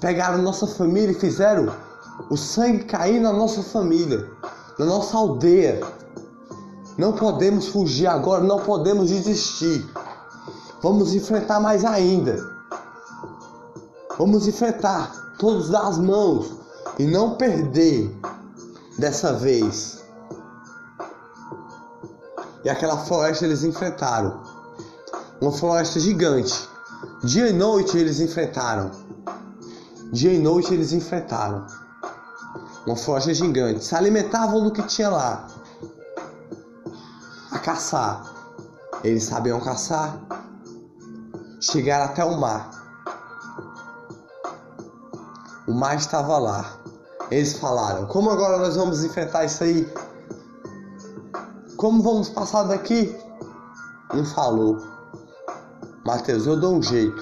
Pegaram 0.02 0.42
nossa 0.42 0.68
família 0.68 1.12
e 1.12 1.20
fizeram 1.20 1.72
o 2.30 2.36
sangue 2.36 2.84
cair 2.84 3.22
na 3.22 3.32
nossa 3.32 3.64
família, 3.64 4.30
na 4.78 4.86
nossa 4.86 5.16
aldeia. 5.16 5.80
Não 6.98 7.14
podemos 7.14 7.68
fugir 7.68 8.08
agora, 8.08 8.44
não 8.44 8.60
podemos 8.60 9.08
desistir. 9.08 9.90
Vamos 10.82 11.14
enfrentar 11.14 11.62
mais 11.62 11.86
ainda. 11.86 12.57
Vamos 14.18 14.48
enfrentar, 14.48 15.36
todos 15.38 15.70
das 15.70 16.00
mãos 16.00 16.58
e 16.98 17.06
não 17.06 17.36
perder 17.36 18.12
dessa 18.98 19.34
vez. 19.34 20.04
E 22.64 22.70
aquela 22.70 22.98
floresta 22.98 23.46
eles 23.46 23.64
enfrentaram. 23.64 24.42
Uma 25.40 25.52
floresta 25.52 26.00
gigante. 26.00 26.68
Dia 27.24 27.50
e 27.50 27.54
noite 27.54 27.96
eles 27.96 28.20
enfrentaram. 28.20 28.90
Dia 30.12 30.34
e 30.34 30.40
noite 30.40 30.74
eles 30.74 30.94
enfrentaram. 30.94 31.68
Uma 32.88 32.96
floresta 32.96 33.34
gigante. 33.36 33.86
Se 33.86 33.96
alimentavam 33.96 34.64
do 34.64 34.72
que 34.72 34.82
tinha 34.84 35.10
lá. 35.10 35.48
A 37.52 37.60
caçar. 37.60 38.34
Eles 39.04 39.26
sabiam 39.26 39.60
caçar. 39.60 40.20
Chegaram 41.62 42.06
até 42.06 42.26
o 42.26 42.36
mar. 42.40 42.77
O 45.78 45.80
mar 45.80 45.96
estava 45.96 46.40
lá. 46.40 46.80
Eles 47.30 47.54
falaram: 47.60 48.08
Como 48.08 48.32
agora 48.32 48.58
nós 48.58 48.76
vamos 48.76 49.04
enfrentar 49.04 49.46
isso 49.46 49.64
aí? 49.64 49.88
Como 51.78 52.02
vamos 52.02 52.30
passar 52.30 52.64
daqui? 52.64 53.16
Um 54.12 54.26
falou: 54.26 54.82
Mateus, 56.04 56.48
eu 56.48 56.60
dou 56.60 56.78
um 56.78 56.82
jeito. 56.82 57.22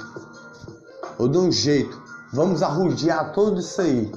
Eu 1.19 1.27
dou 1.27 1.47
um 1.47 1.51
jeito. 1.51 2.01
Vamos 2.31 2.63
arrodear 2.63 3.33
tudo 3.33 3.59
isso 3.59 3.81
aí. 3.81 4.09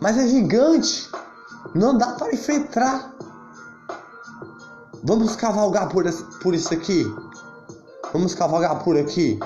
Mas 0.00 0.16
é 0.16 0.26
gigante. 0.28 1.10
Não 1.74 1.98
dá 1.98 2.12
para 2.12 2.32
enfrentar. 2.32 3.14
Vamos 5.04 5.36
cavalgar 5.36 5.90
por, 5.90 6.10
por 6.42 6.54
isso 6.54 6.72
aqui. 6.72 7.04
Vamos 8.14 8.34
cavalgar 8.34 8.82
por 8.82 8.96
aqui. 8.96 9.38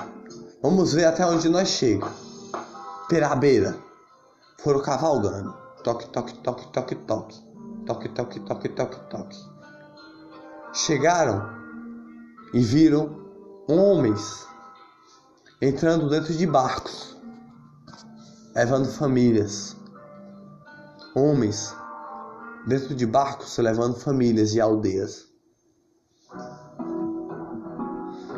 Vamos 0.62 0.92
ver 0.92 1.06
até 1.06 1.24
onde 1.24 1.48
nós 1.48 1.68
chegamos 1.68 2.12
pela 3.08 3.34
beira. 3.34 3.78
Foram 4.58 4.82
cavalgando. 4.82 5.54
Toque, 5.82 6.06
toque, 6.08 6.34
toque, 6.34 6.66
toque, 6.68 6.94
toque. 6.96 7.50
Toque, 7.86 8.08
toque, 8.10 8.40
toque, 8.40 8.68
toque, 8.68 9.00
toque. 9.08 9.38
Chegaram 10.74 11.48
e 12.52 12.60
viram 12.60 13.18
homens 13.66 14.46
entrando 15.62 16.10
dentro 16.10 16.34
de 16.34 16.46
barcos, 16.46 17.16
levando 18.54 18.86
famílias. 18.86 19.74
Homens 21.14 21.74
dentro 22.66 22.94
de 22.94 23.06
barcos 23.06 23.56
levando 23.56 23.96
famílias 23.96 24.54
e 24.54 24.60
aldeias. 24.60 25.26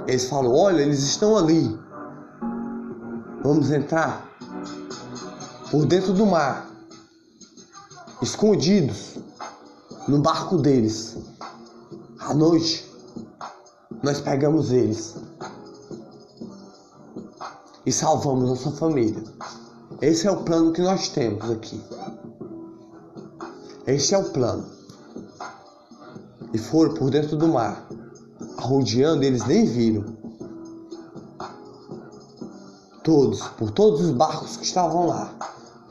Eles 0.07 0.29
falam: 0.29 0.55
Olha, 0.55 0.83
eles 0.83 1.01
estão 1.01 1.37
ali. 1.37 1.83
Vamos 3.43 3.73
entrar 3.73 4.31
por 5.69 5.85
dentro 5.85 6.13
do 6.13 6.25
mar, 6.25 6.71
escondidos 8.21 9.19
no 10.07 10.19
barco 10.21 10.57
deles. 10.59 11.17
À 12.21 12.33
noite, 12.35 12.89
nós 14.01 14.21
pegamos 14.21 14.71
eles 14.71 15.17
e 17.85 17.91
salvamos 17.91 18.49
nossa 18.49 18.71
família. 18.71 19.25
Esse 20.01 20.29
é 20.29 20.31
o 20.31 20.45
plano 20.45 20.73
que 20.73 20.81
nós 20.81 21.09
temos 21.09 21.51
aqui. 21.51 21.83
Este 23.89 24.15
é 24.15 24.19
o 24.19 24.31
plano. 24.31 24.71
E 26.53 26.59
foram 26.59 26.95
por 26.95 27.11
dentro 27.11 27.37
do 27.37 27.49
mar, 27.49 27.89
rodeando, 28.57 29.25
eles 29.25 29.45
nem 29.47 29.67
viram. 29.67 30.22
Todos, 33.03 33.43
por 33.49 33.71
todos 33.71 34.01
os 34.01 34.11
barcos 34.11 34.57
que 34.57 34.65
estavam 34.65 35.07
lá 35.09 35.35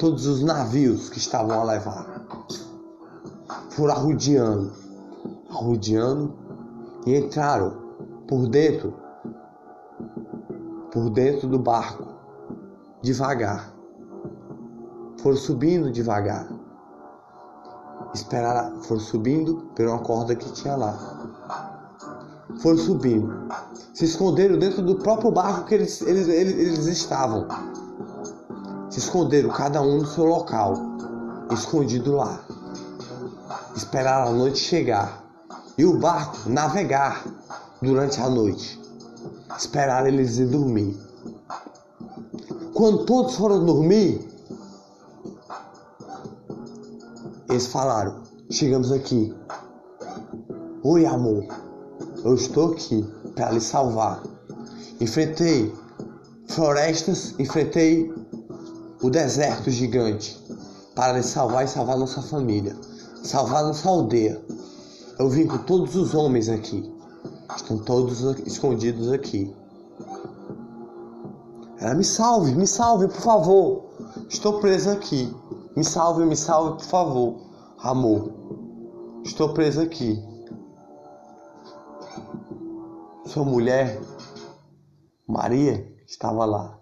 todos 0.01 0.25
os 0.25 0.41
navios 0.41 1.11
que 1.11 1.19
estavam 1.19 1.59
a 1.59 1.63
levar. 1.63 2.25
Foram 3.69 3.93
arrodeando, 3.93 4.73
arrodeando 5.47 6.33
e 7.05 7.15
entraram 7.15 7.77
por 8.27 8.47
dentro, 8.47 8.95
por 10.91 11.11
dentro 11.11 11.47
do 11.47 11.59
barco, 11.59 12.07
devagar. 13.03 13.71
Foram 15.21 15.37
subindo 15.37 15.91
devagar. 15.91 16.51
Esperaram, 18.15 18.81
foram 18.81 19.01
subindo 19.01 19.69
por 19.75 19.85
uma 19.85 19.99
corda 19.99 20.35
que 20.35 20.51
tinha 20.51 20.75
lá. 20.75 21.70
Foram 22.59 22.77
subindo. 22.77 23.47
Se 23.93 24.05
esconderam 24.05 24.57
dentro 24.57 24.81
do 24.81 24.95
próprio 24.95 25.31
barco 25.31 25.67
que 25.67 25.75
eles, 25.75 26.01
eles, 26.01 26.27
eles, 26.27 26.53
eles 26.53 26.85
estavam 26.87 27.47
se 28.91 28.99
esconderam 28.99 29.49
cada 29.49 29.81
um 29.81 29.99
no 29.99 30.05
seu 30.05 30.25
local, 30.25 30.75
escondido 31.49 32.11
lá. 32.11 32.43
Esperaram 33.73 34.31
a 34.31 34.33
noite 34.33 34.59
chegar 34.59 35.23
e 35.77 35.85
o 35.85 35.97
barco 35.97 36.49
navegar 36.49 37.25
durante 37.81 38.19
a 38.19 38.29
noite. 38.29 38.79
Esperaram 39.57 40.07
eles 40.07 40.37
ir 40.37 40.47
dormir. 40.47 40.99
Quando 42.73 43.05
todos 43.05 43.35
foram 43.35 43.65
dormir, 43.65 44.29
eles 47.49 47.67
falaram: 47.67 48.23
Chegamos 48.49 48.91
aqui. 48.91 49.33
Oi, 50.83 51.05
amor. 51.05 51.45
Eu 52.23 52.35
estou 52.35 52.73
aqui 52.73 53.03
para 53.35 53.51
lhe 53.51 53.59
salvar. 53.59 54.21
Enfrentei 54.99 55.73
florestas, 56.47 57.33
enfrentei 57.39 58.13
o 59.01 59.09
deserto 59.09 59.71
gigante 59.71 60.39
para 60.95 61.13
lhe 61.13 61.23
salvar 61.23 61.65
e 61.65 61.67
salvar 61.67 61.97
nossa 61.97 62.21
família, 62.21 62.75
salvar 63.23 63.63
nossa 63.63 63.89
aldeia. 63.89 64.39
Eu 65.17 65.29
vim 65.29 65.47
com 65.47 65.57
todos 65.59 65.95
os 65.95 66.13
homens 66.13 66.47
aqui, 66.47 66.93
estão 67.55 67.79
todos 67.79 68.21
escondidos 68.45 69.11
aqui. 69.11 69.51
Ela 71.79 71.95
me 71.95 72.03
salve, 72.03 72.53
me 72.53 72.67
salve, 72.67 73.07
por 73.07 73.21
favor. 73.21 73.85
Estou 74.29 74.59
presa 74.59 74.91
aqui. 74.91 75.33
Me 75.75 75.83
salve, 75.83 76.23
me 76.25 76.35
salve, 76.35 76.77
por 76.77 76.85
favor. 76.85 77.35
Amor, 77.79 78.31
estou 79.23 79.53
presa 79.53 79.81
aqui. 79.81 80.21
Sua 83.31 83.45
mulher, 83.45 83.97
Maria, 85.25 85.87
estava 86.05 86.43
lá 86.43 86.77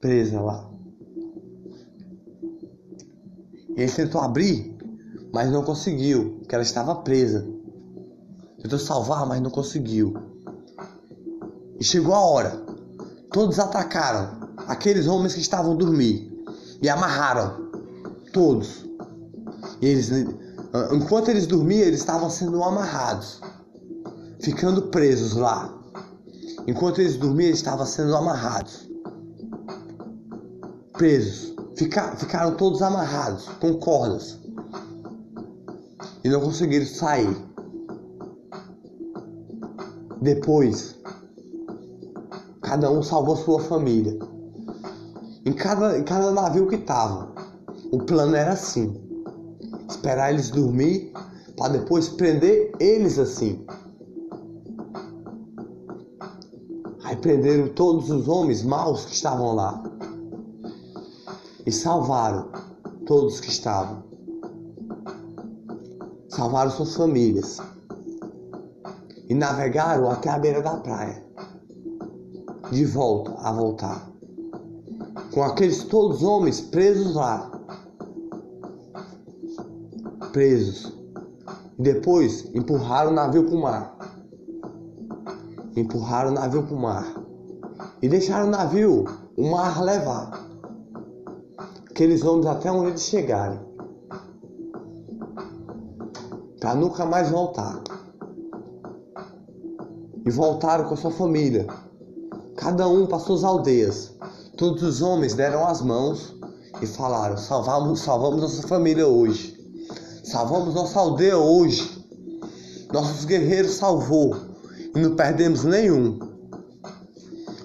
presa 0.00 0.40
lá. 0.40 0.70
Ele 3.76 3.92
tentou 3.92 4.22
abrir, 4.22 4.74
mas 5.34 5.50
não 5.50 5.62
conseguiu, 5.62 6.38
porque 6.38 6.54
ela 6.54 6.64
estava 6.64 6.94
presa. 6.94 7.46
Tentou 8.62 8.78
salvar, 8.78 9.26
mas 9.26 9.42
não 9.42 9.50
conseguiu. 9.50 10.14
E 11.78 11.84
chegou 11.84 12.14
a 12.14 12.20
hora. 12.20 12.64
Todos 13.30 13.58
atacaram 13.58 14.48
aqueles 14.66 15.06
homens 15.06 15.34
que 15.34 15.40
estavam 15.40 15.76
dormir 15.76 16.42
e 16.80 16.88
amarraram 16.88 17.70
todos. 18.32 18.86
E 19.82 19.86
eles, 19.86 20.10
enquanto 20.90 21.28
eles 21.28 21.46
dormiam, 21.46 21.86
eles 21.86 22.00
estavam 22.00 22.30
sendo 22.30 22.64
amarrados, 22.64 23.42
ficando 24.42 24.82
presos 24.88 25.34
lá. 25.34 25.72
Enquanto 26.66 27.00
eles 27.00 27.16
dormiam, 27.16 27.50
estavam 27.50 27.86
sendo 27.86 28.14
amarrados 28.16 28.92
presos, 30.92 31.54
ficaram 31.76 32.54
todos 32.54 32.80
amarrados 32.80 33.48
com 33.60 33.74
cordas. 33.74 34.38
e 36.24 36.28
não 36.28 36.40
conseguiram 36.40 36.86
sair. 36.86 37.36
Depois, 40.20 40.94
cada 42.60 42.88
um 42.88 43.02
salvou 43.02 43.34
sua 43.34 43.58
família. 43.58 44.16
Em 45.44 45.52
cada, 45.52 45.98
em 45.98 46.04
cada 46.04 46.30
navio 46.30 46.68
que 46.68 46.78
tava, 46.78 47.32
o 47.90 47.98
plano 47.98 48.36
era 48.36 48.52
assim: 48.52 48.94
esperar 49.88 50.32
eles 50.32 50.50
dormir 50.50 51.12
para 51.56 51.72
depois 51.72 52.08
prender 52.08 52.70
eles 52.78 53.18
assim. 53.18 53.66
Aí 57.12 57.18
prenderam 57.18 57.68
todos 57.68 58.08
os 58.10 58.26
homens 58.26 58.62
maus 58.62 59.04
que 59.04 59.12
estavam 59.12 59.54
lá 59.54 59.82
e 61.66 61.70
salvaram 61.70 62.48
todos 63.04 63.38
que 63.38 63.50
estavam. 63.50 64.02
Salvaram 66.30 66.70
suas 66.70 66.96
famílias 66.96 67.58
e 69.28 69.34
navegaram 69.34 70.10
até 70.10 70.30
a 70.30 70.38
beira 70.38 70.62
da 70.62 70.78
praia, 70.78 71.22
de 72.70 72.86
volta 72.86 73.34
a 73.40 73.52
voltar, 73.52 74.08
com 75.34 75.42
aqueles 75.42 75.84
todos 75.84 76.22
homens 76.22 76.62
presos 76.62 77.14
lá, 77.14 77.50
presos. 80.32 80.90
E 81.78 81.82
depois 81.82 82.48
empurraram 82.54 83.10
o 83.10 83.14
navio 83.14 83.44
para 83.44 83.54
o 83.54 83.60
mar. 83.60 84.01
Empurraram 85.76 86.30
o 86.30 86.34
navio 86.34 86.62
para 86.64 86.74
o 86.74 86.78
mar 86.78 87.22
e 88.02 88.08
deixaram 88.08 88.48
o 88.48 88.50
navio, 88.50 89.04
o 89.36 89.50
mar 89.50 89.82
levar 89.82 90.46
aqueles 91.90 92.22
homens 92.24 92.46
até 92.46 92.70
onde 92.70 92.88
eles 92.88 93.02
chegarem, 93.02 93.58
para 96.60 96.74
nunca 96.74 97.06
mais 97.06 97.30
voltar 97.30 97.80
e 100.24 100.30
voltaram 100.30 100.84
com 100.84 100.94
a 100.94 100.96
sua 100.96 101.10
família, 101.10 101.66
cada 102.56 102.86
um 102.86 103.06
para 103.06 103.18
suas 103.18 103.42
aldeias. 103.42 104.12
Todos 104.56 104.82
os 104.82 105.02
homens 105.02 105.34
deram 105.34 105.66
as 105.66 105.80
mãos 105.80 106.34
e 106.80 106.86
falaram: 106.86 107.36
Salvamos, 107.36 108.00
salvamos 108.00 108.42
nossa 108.42 108.68
família 108.68 109.06
hoje, 109.06 109.58
salvamos 110.22 110.74
nossa 110.74 111.00
aldeia 111.00 111.38
hoje. 111.38 112.02
Nossos 112.92 113.24
guerreiros 113.24 113.72
salvou 113.72 114.51
não 114.94 115.16
perdemos 115.16 115.64
nenhum. 115.64 116.18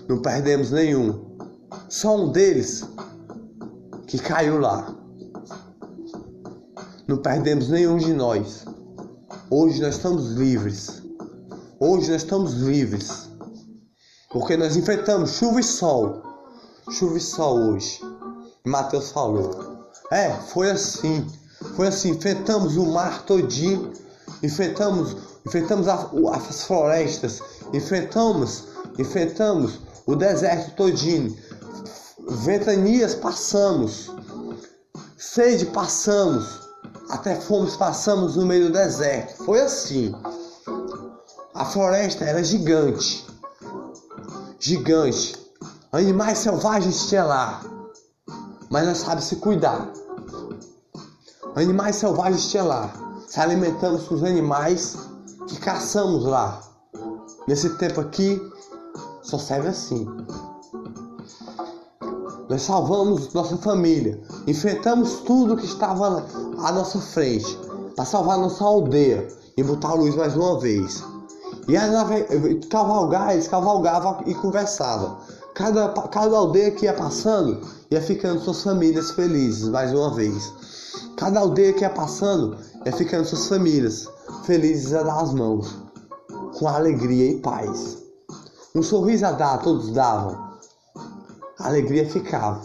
Não 0.07 0.21
perdemos 0.21 0.71
nenhum. 0.71 1.37
Só 1.89 2.15
um 2.15 2.31
deles 2.31 2.85
que 4.07 4.17
caiu 4.17 4.59
lá. 4.59 4.95
Não 7.07 7.17
perdemos 7.17 7.69
nenhum 7.69 7.97
de 7.97 8.13
nós. 8.13 8.65
Hoje 9.49 9.81
nós 9.81 9.95
estamos 9.95 10.31
livres. 10.31 11.01
Hoje 11.79 12.11
nós 12.11 12.23
estamos 12.23 12.53
livres. 12.53 13.29
Porque 14.29 14.57
nós 14.57 14.75
enfrentamos 14.75 15.31
chuva 15.31 15.59
e 15.59 15.63
sol. 15.63 16.21
Chuva 16.89 17.17
e 17.17 17.21
sol 17.21 17.57
hoje. 17.71 17.99
Mateus 18.65 19.11
falou. 19.11 19.89
É, 20.11 20.31
foi 20.31 20.71
assim. 20.71 21.25
Foi 21.75 21.87
assim. 21.87 22.11
Enfrentamos 22.11 22.77
o 22.77 22.85
mar 22.85 23.23
todinho. 23.23 23.91
Enfrentamos, 24.43 25.15
enfrentamos 25.47 25.87
as 25.87 26.63
florestas. 26.65 27.41
Enfrentamos, 27.73 28.65
enfrentamos 28.99 29.79
o 30.05 30.15
deserto 30.15 30.75
todinho. 30.75 31.35
Ventanias 32.29 33.15
passamos. 33.15 34.11
Sede 35.17 35.67
passamos. 35.67 36.67
Até 37.09 37.35
fomos 37.35 37.77
passamos 37.77 38.35
no 38.35 38.45
meio 38.45 38.65
do 38.65 38.73
deserto. 38.73 39.45
Foi 39.45 39.61
assim. 39.61 40.13
A 41.53 41.63
floresta 41.63 42.25
era 42.25 42.43
gigante. 42.43 43.25
Gigante. 44.59 45.35
Animais 45.93 46.39
selvagens 46.39 47.07
tinha 47.07 47.23
lá. 47.23 47.61
Mas 48.69 48.85
nós 48.85 48.97
sabe 48.97 49.23
se 49.23 49.37
cuidar. 49.37 49.89
Animais 51.55 51.95
selvagens 51.95 52.51
tinha 52.51 52.63
lá. 52.63 52.93
Se 53.25 53.39
alimentamos 53.39 54.03
com 54.07 54.15
os 54.15 54.23
animais 54.23 55.06
que 55.47 55.59
caçamos 55.59 56.25
lá. 56.25 56.61
Nesse 57.47 57.69
tempo 57.77 58.01
aqui, 58.01 58.41
só 59.23 59.37
serve 59.37 59.69
assim. 59.69 60.07
Nós 62.49 62.61
salvamos 62.61 63.33
nossa 63.33 63.57
família, 63.57 64.21
enfrentamos 64.45 65.21
tudo 65.25 65.57
que 65.57 65.65
estava 65.65 66.25
à 66.59 66.71
nossa 66.71 66.99
frente 66.99 67.57
para 67.95 68.05
salvar 68.05 68.37
nossa 68.37 68.63
aldeia 68.63 69.27
e 69.57 69.63
botar 69.63 69.89
a 69.89 69.93
luz 69.95 70.15
mais 70.15 70.35
uma 70.35 70.59
vez. 70.59 71.03
E 71.67 71.75
aí, 71.75 71.89
cavalgar, 72.69 73.33
eles 73.33 73.47
cavalgavam 73.47 74.23
e 74.25 74.33
conversavam. 74.33 75.17
Cada, 75.53 75.89
cada 75.89 76.37
aldeia 76.37 76.71
que 76.71 76.85
ia 76.85 76.93
passando 76.93 77.59
ia 77.91 78.01
ficando 78.01 78.39
suas 78.39 78.63
famílias 78.63 79.11
felizes 79.11 79.67
mais 79.67 79.91
uma 79.91 80.13
vez. 80.13 80.53
Cada 81.15 81.39
aldeia 81.39 81.73
que 81.73 81.81
ia 81.81 81.89
passando 81.89 82.57
ia 82.85 82.91
ficando 82.91 83.25
suas 83.25 83.47
famílias 83.47 84.07
felizes 84.43 84.93
a 84.93 85.03
dar 85.03 85.21
as 85.21 85.33
mãos, 85.33 85.75
com 86.57 86.67
alegria 86.67 87.31
e 87.31 87.39
paz. 87.39 87.97
Um 88.75 88.83
sorriso 88.83 89.25
a 89.25 89.31
dar, 89.31 89.57
todos 89.59 89.91
davam. 89.91 90.47
A 91.59 91.67
alegria 91.67 92.07
ficava. 92.07 92.61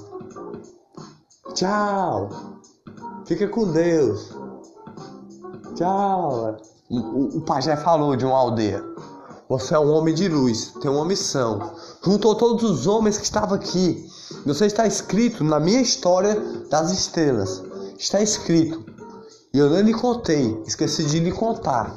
Tchau! 1.55 2.29
Fica 3.27 3.49
com 3.49 3.73
Deus! 3.73 4.31
Tchau! 5.75 6.57
O, 6.90 7.38
o 7.38 7.40
pajé 7.40 7.77
falou 7.77 8.14
de 8.16 8.25
uma 8.27 8.37
aldeia. 8.37 8.85
Você 9.49 9.75
é 9.75 9.79
um 9.79 9.92
homem 9.92 10.14
de 10.14 10.29
luz, 10.29 10.73
tem 10.81 10.90
uma 10.90 11.05
missão. 11.05 11.73
Juntou 12.03 12.35
todos 12.35 12.62
os 12.62 12.87
homens 12.87 13.18
que 13.18 13.25
estavam 13.25 13.55
aqui. 13.55 14.07
Você 14.47 14.66
está 14.66 14.87
escrito 14.87 15.45
na 15.45 15.61
minha 15.61 15.81
história 15.81 16.40
das 16.71 16.90
estrelas. 16.90 17.62
Está 18.03 18.21
escrito. 18.21 18.85
E 19.55 19.59
eu 19.59 19.71
não 19.71 19.81
lhe 19.81 19.95
contei, 19.95 20.61
esqueci 20.67 21.05
de 21.05 21.21
lhe 21.21 21.31
contar. 21.31 21.97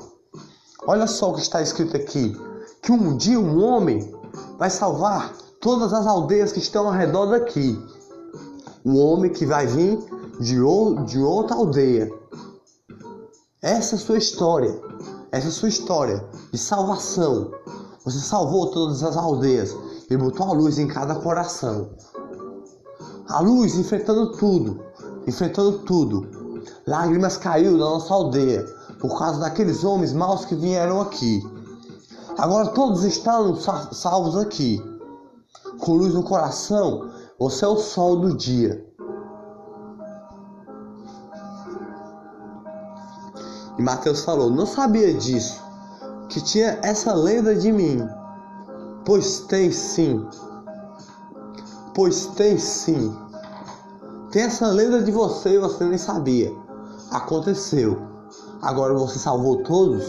Olha 0.85 1.07
só 1.07 1.31
o 1.31 1.33
que 1.33 1.41
está 1.41 1.63
escrito 1.63 1.97
aqui: 1.97 2.37
que 2.83 2.91
um 2.91 3.17
dia 3.17 3.39
um 3.39 3.59
homem 3.63 4.13
vai 4.59 4.69
salvar 4.69 5.35
todas 5.59 5.93
as 5.93 6.05
aldeias 6.05 6.51
que 6.51 6.59
estão 6.59 6.85
ao 6.85 6.93
redor 6.93 7.25
daqui. 7.25 7.83
Um 8.85 8.99
homem 8.99 9.33
que 9.33 9.47
vai 9.47 9.65
vir 9.65 9.97
de, 10.39 10.57
de 11.07 11.19
outra 11.19 11.55
aldeia. 11.55 12.07
Essa 13.59 13.95
é 13.95 13.97
a 13.97 14.01
sua 14.01 14.19
história. 14.19 14.79
Essa 15.31 15.47
é 15.47 15.49
a 15.49 15.53
sua 15.53 15.69
história 15.69 16.23
de 16.51 16.59
salvação. 16.59 17.49
Você 18.03 18.19
salvou 18.19 18.69
todas 18.69 19.01
as 19.01 19.17
aldeias 19.17 19.75
e 20.07 20.15
botou 20.15 20.45
a 20.45 20.53
luz 20.53 20.77
em 20.77 20.87
cada 20.87 21.15
coração. 21.15 21.89
A 23.27 23.39
luz 23.39 23.75
enfrentando 23.75 24.33
tudo, 24.33 24.84
enfrentando 25.27 25.79
tudo. 25.79 26.27
Lágrimas 26.87 27.37
caiu 27.37 27.73
da 27.73 27.85
nossa 27.85 28.13
aldeia 28.13 28.63
por 28.99 29.17
causa 29.17 29.39
daqueles 29.39 29.83
homens 29.83 30.13
maus 30.13 30.45
que 30.45 30.55
vieram 30.55 31.01
aqui. 31.01 31.43
Agora 32.37 32.67
todos 32.67 33.03
estão 33.03 33.55
salvos 33.55 34.37
aqui. 34.37 34.81
Com 35.79 35.95
luz 35.95 36.13
no 36.13 36.23
coração, 36.23 37.09
você 37.37 37.65
é 37.65 37.67
o 37.67 37.77
sol 37.77 38.17
do 38.17 38.35
dia. 38.35 38.85
E 43.77 43.81
Mateus 43.81 44.23
falou: 44.23 44.49
Não 44.49 44.65
sabia 44.65 45.13
disso, 45.13 45.61
que 46.29 46.41
tinha 46.41 46.79
essa 46.81 47.13
lenda 47.13 47.55
de 47.55 47.71
mim. 47.71 48.07
Pois 49.05 49.41
tem 49.41 49.71
sim. 49.71 50.25
Pois 51.93 52.27
tem 52.27 52.57
sim. 52.57 53.24
Tem 54.35 54.43
essa 54.43 54.67
lenda 54.67 55.01
de 55.01 55.13
você 55.13 55.51
e 55.51 55.57
você 55.57 55.85
nem 55.85 55.97
sabia. 55.97 56.53
Aconteceu. 57.09 58.01
Agora 58.61 58.93
você 58.93 59.17
salvou 59.17 59.63
todos. 59.63 60.03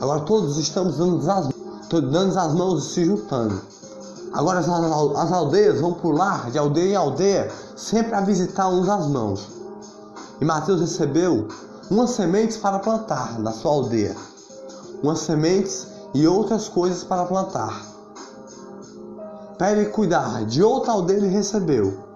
Agora 0.00 0.22
todos 0.22 0.58
estamos 0.58 0.96
dando 0.98 1.30
as, 1.30 1.48
dando 1.88 2.36
as 2.36 2.52
mãos 2.52 2.84
e 2.84 2.94
se 2.94 3.04
juntando. 3.04 3.62
Agora 4.32 4.58
as, 4.58 4.68
as 4.68 5.32
aldeias 5.32 5.80
vão 5.80 5.92
pular 5.92 6.50
de 6.50 6.58
aldeia 6.58 6.90
em 6.90 6.96
aldeia, 6.96 7.48
sempre 7.76 8.12
a 8.12 8.20
visitar 8.20 8.66
uns 8.66 8.88
as 8.88 9.06
mãos. 9.06 9.46
E 10.40 10.44
Mateus 10.44 10.80
recebeu 10.80 11.46
umas 11.88 12.10
sementes 12.10 12.56
para 12.56 12.80
plantar 12.80 13.38
na 13.38 13.52
sua 13.52 13.70
aldeia, 13.70 14.16
umas 15.00 15.20
sementes 15.20 15.86
e 16.12 16.26
outras 16.26 16.68
coisas 16.68 17.04
para 17.04 17.24
plantar. 17.24 17.86
Ele 19.60 19.84
cuidar 19.90 20.44
de 20.44 20.60
outra 20.60 20.90
aldeia 20.90 21.18
ele 21.18 21.28
recebeu. 21.28 22.09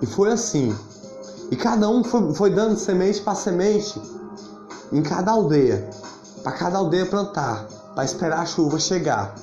E 0.00 0.06
foi 0.06 0.30
assim. 0.32 0.76
E 1.50 1.56
cada 1.56 1.88
um 1.88 2.02
foi, 2.02 2.34
foi 2.34 2.50
dando 2.50 2.76
semente 2.76 3.20
para 3.22 3.34
semente 3.34 4.00
em 4.92 5.02
cada 5.02 5.32
aldeia, 5.32 5.88
para 6.42 6.52
cada 6.52 6.78
aldeia 6.78 7.06
plantar, 7.06 7.66
para 7.94 8.04
esperar 8.04 8.40
a 8.40 8.46
chuva 8.46 8.78
chegar. 8.78 9.34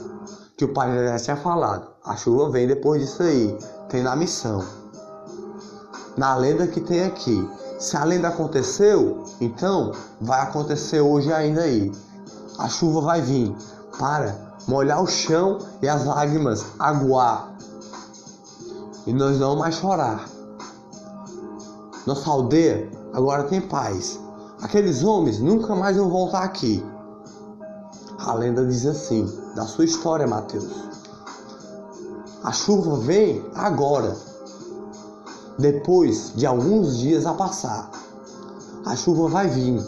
Que 0.56 0.66
o 0.66 0.74
pai 0.74 1.08
já 1.08 1.18
tinha 1.18 1.36
falado. 1.38 1.88
A 2.06 2.16
chuva 2.16 2.50
vem 2.50 2.68
depois 2.68 3.02
disso 3.02 3.24
aí. 3.24 3.58
Tem 3.89 4.04
na 4.04 4.16
missão. 4.16 4.63
Na 6.16 6.36
lenda 6.36 6.68
que 6.68 6.80
tem 6.80 7.04
aqui 7.04 7.50
Se 7.80 7.98
a 7.98 8.04
lenda 8.04 8.30
aconteceu, 8.30 9.26
então 9.42 9.92
vai 10.22 10.39
acontecer 10.42 11.02
hoje 11.02 11.34
ainda 11.34 11.63
aí. 11.63 11.92
A 12.58 12.70
chuva 12.70 13.02
vai 13.02 13.22
vir 13.22 13.54
para 14.00 14.36
molhar 14.68 15.04
o 15.04 15.08
chão 15.08 15.60
e 15.82 15.89
as 15.89 16.06
lágrimas 16.06 16.63
aguar. 16.80 17.52
E 19.06 19.12
nós 19.12 19.38
não 19.38 19.58
mais 19.58 19.76
chorar. 19.76 20.33
Nossa 22.06 22.30
aldeia 22.30 22.89
agora 23.13 23.44
tem 23.44 23.62
paz. 23.62 24.20
Aqueles 24.62 25.04
homens 25.04 25.39
nunca 25.39 25.76
mais 25.76 25.98
vão 25.98 26.10
voltar 26.10 26.44
aqui. 26.44 26.84
A 28.20 28.34
lenda 28.34 28.66
diz 28.66 28.86
assim, 28.86 29.30
da 29.56 29.66
sua 29.66 29.86
história, 29.86 30.28
Mateus. 30.28 30.72
A 32.44 32.52
chuva 32.52 32.98
vem 32.98 33.44
agora, 33.56 34.18
depois 35.58 36.34
de 36.36 36.46
alguns 36.46 36.98
dias 36.98 37.26
a 37.26 37.34
passar. 37.34 37.89
A 38.86 38.96
chuva 38.96 39.30
vai 39.30 39.48
vir 39.48 39.82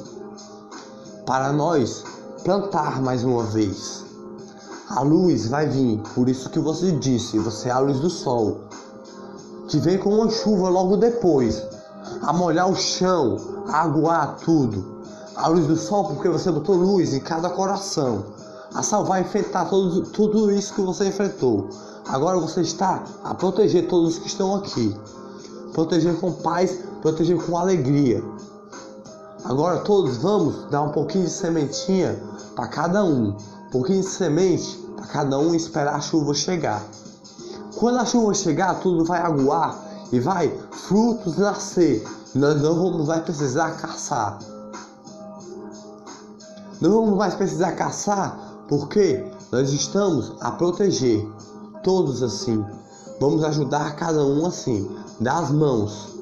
para 1.26 1.52
nós 1.52 2.04
plantar 2.44 3.02
mais 3.02 3.24
uma 3.26 3.44
vez. 3.44 4.06
A 4.90 5.02
luz 5.02 5.48
vai 5.48 5.68
vir, 5.68 6.02
por 6.14 6.30
isso 6.30 6.50
que 6.50 6.60
você 6.60 6.92
disse, 6.94 7.40
você 7.40 7.70
é 7.70 7.72
a 7.72 7.80
luz 7.80 8.00
do 8.00 8.10
sol, 8.10 8.62
que 9.68 9.80
vem 9.80 9.98
com 9.98 10.14
uma 10.14 10.30
chuva 10.30 10.70
logo 10.70 10.96
depois, 10.96 11.62
a 12.26 12.34
molhar 12.34 12.68
o 12.68 12.76
chão, 12.76 13.38
a 13.68 13.84
aguar 13.84 14.38
tudo. 14.44 14.96
A 15.36 15.48
luz 15.48 15.68
do 15.68 15.76
sol, 15.76 16.06
porque 16.06 16.28
você 16.28 16.52
botou 16.52 16.76
luz 16.76 17.14
em 17.14 17.20
cada 17.20 17.50
coração. 17.52 18.26
A 18.74 18.82
sal 18.82 19.06
vai 19.06 19.22
enfrentar 19.22 19.66
todo, 19.66 20.02
tudo 20.08 20.52
isso 20.52 20.74
que 20.74 20.82
você 20.82 21.08
enfrentou. 21.08 21.70
Agora 22.08 22.40
você 22.40 22.62
está 22.62 23.04
a 23.24 23.36
proteger 23.36 23.88
todos 23.88 24.18
que 24.18 24.28
estão 24.28 24.56
aqui. 24.56 24.96
Proteger 25.74 26.20
com 26.20 26.32
paz, 26.32 26.80
proteger 27.02 27.38
com 27.46 27.58
alegria. 27.58 28.24
Agora 29.44 29.82
todos 29.82 30.18
vamos 30.18 30.68
dar 30.72 30.82
um 30.82 30.92
pouquinho 30.92 31.26
de 31.26 31.32
sementinha 31.32 32.20
para 32.56 32.68
cada 32.68 33.04
um. 33.04 33.36
Um 33.68 33.70
pouquinho 33.72 34.02
de 34.02 34.08
semente 34.08 34.78
para 34.96 35.06
cada 35.06 35.38
um 35.38 35.54
esperar 35.54 35.96
a 35.96 36.02
chuva 36.02 36.34
chegar. 36.34 36.84
Quando 37.76 38.00
a 38.00 38.06
chuva 38.06 38.34
chegar, 38.34 38.80
tudo 38.80 39.06
vai 39.06 39.22
aguar 39.22 39.85
e 40.12 40.20
vai 40.20 40.50
frutos 40.72 41.38
nascer. 41.38 42.06
Nós 42.34 42.62
não 42.62 42.76
vamos 42.76 43.08
mais 43.08 43.24
precisar 43.24 43.72
caçar. 43.78 44.40
Não 46.82 46.92
vamos 46.92 47.18
mais 47.18 47.34
precisar 47.34 47.72
caçar 47.74 48.38
porque 48.68 49.26
nós 49.52 49.72
estamos 49.72 50.34
a 50.42 50.52
proteger 50.52 51.26
todos 51.84 52.22
assim. 52.22 52.66
Vamos 53.20 53.44
ajudar 53.44 53.96
cada 53.96 54.26
um 54.26 54.46
assim, 54.46 54.90
dar 55.20 55.40
as 55.40 55.52
mãos. 55.52 56.16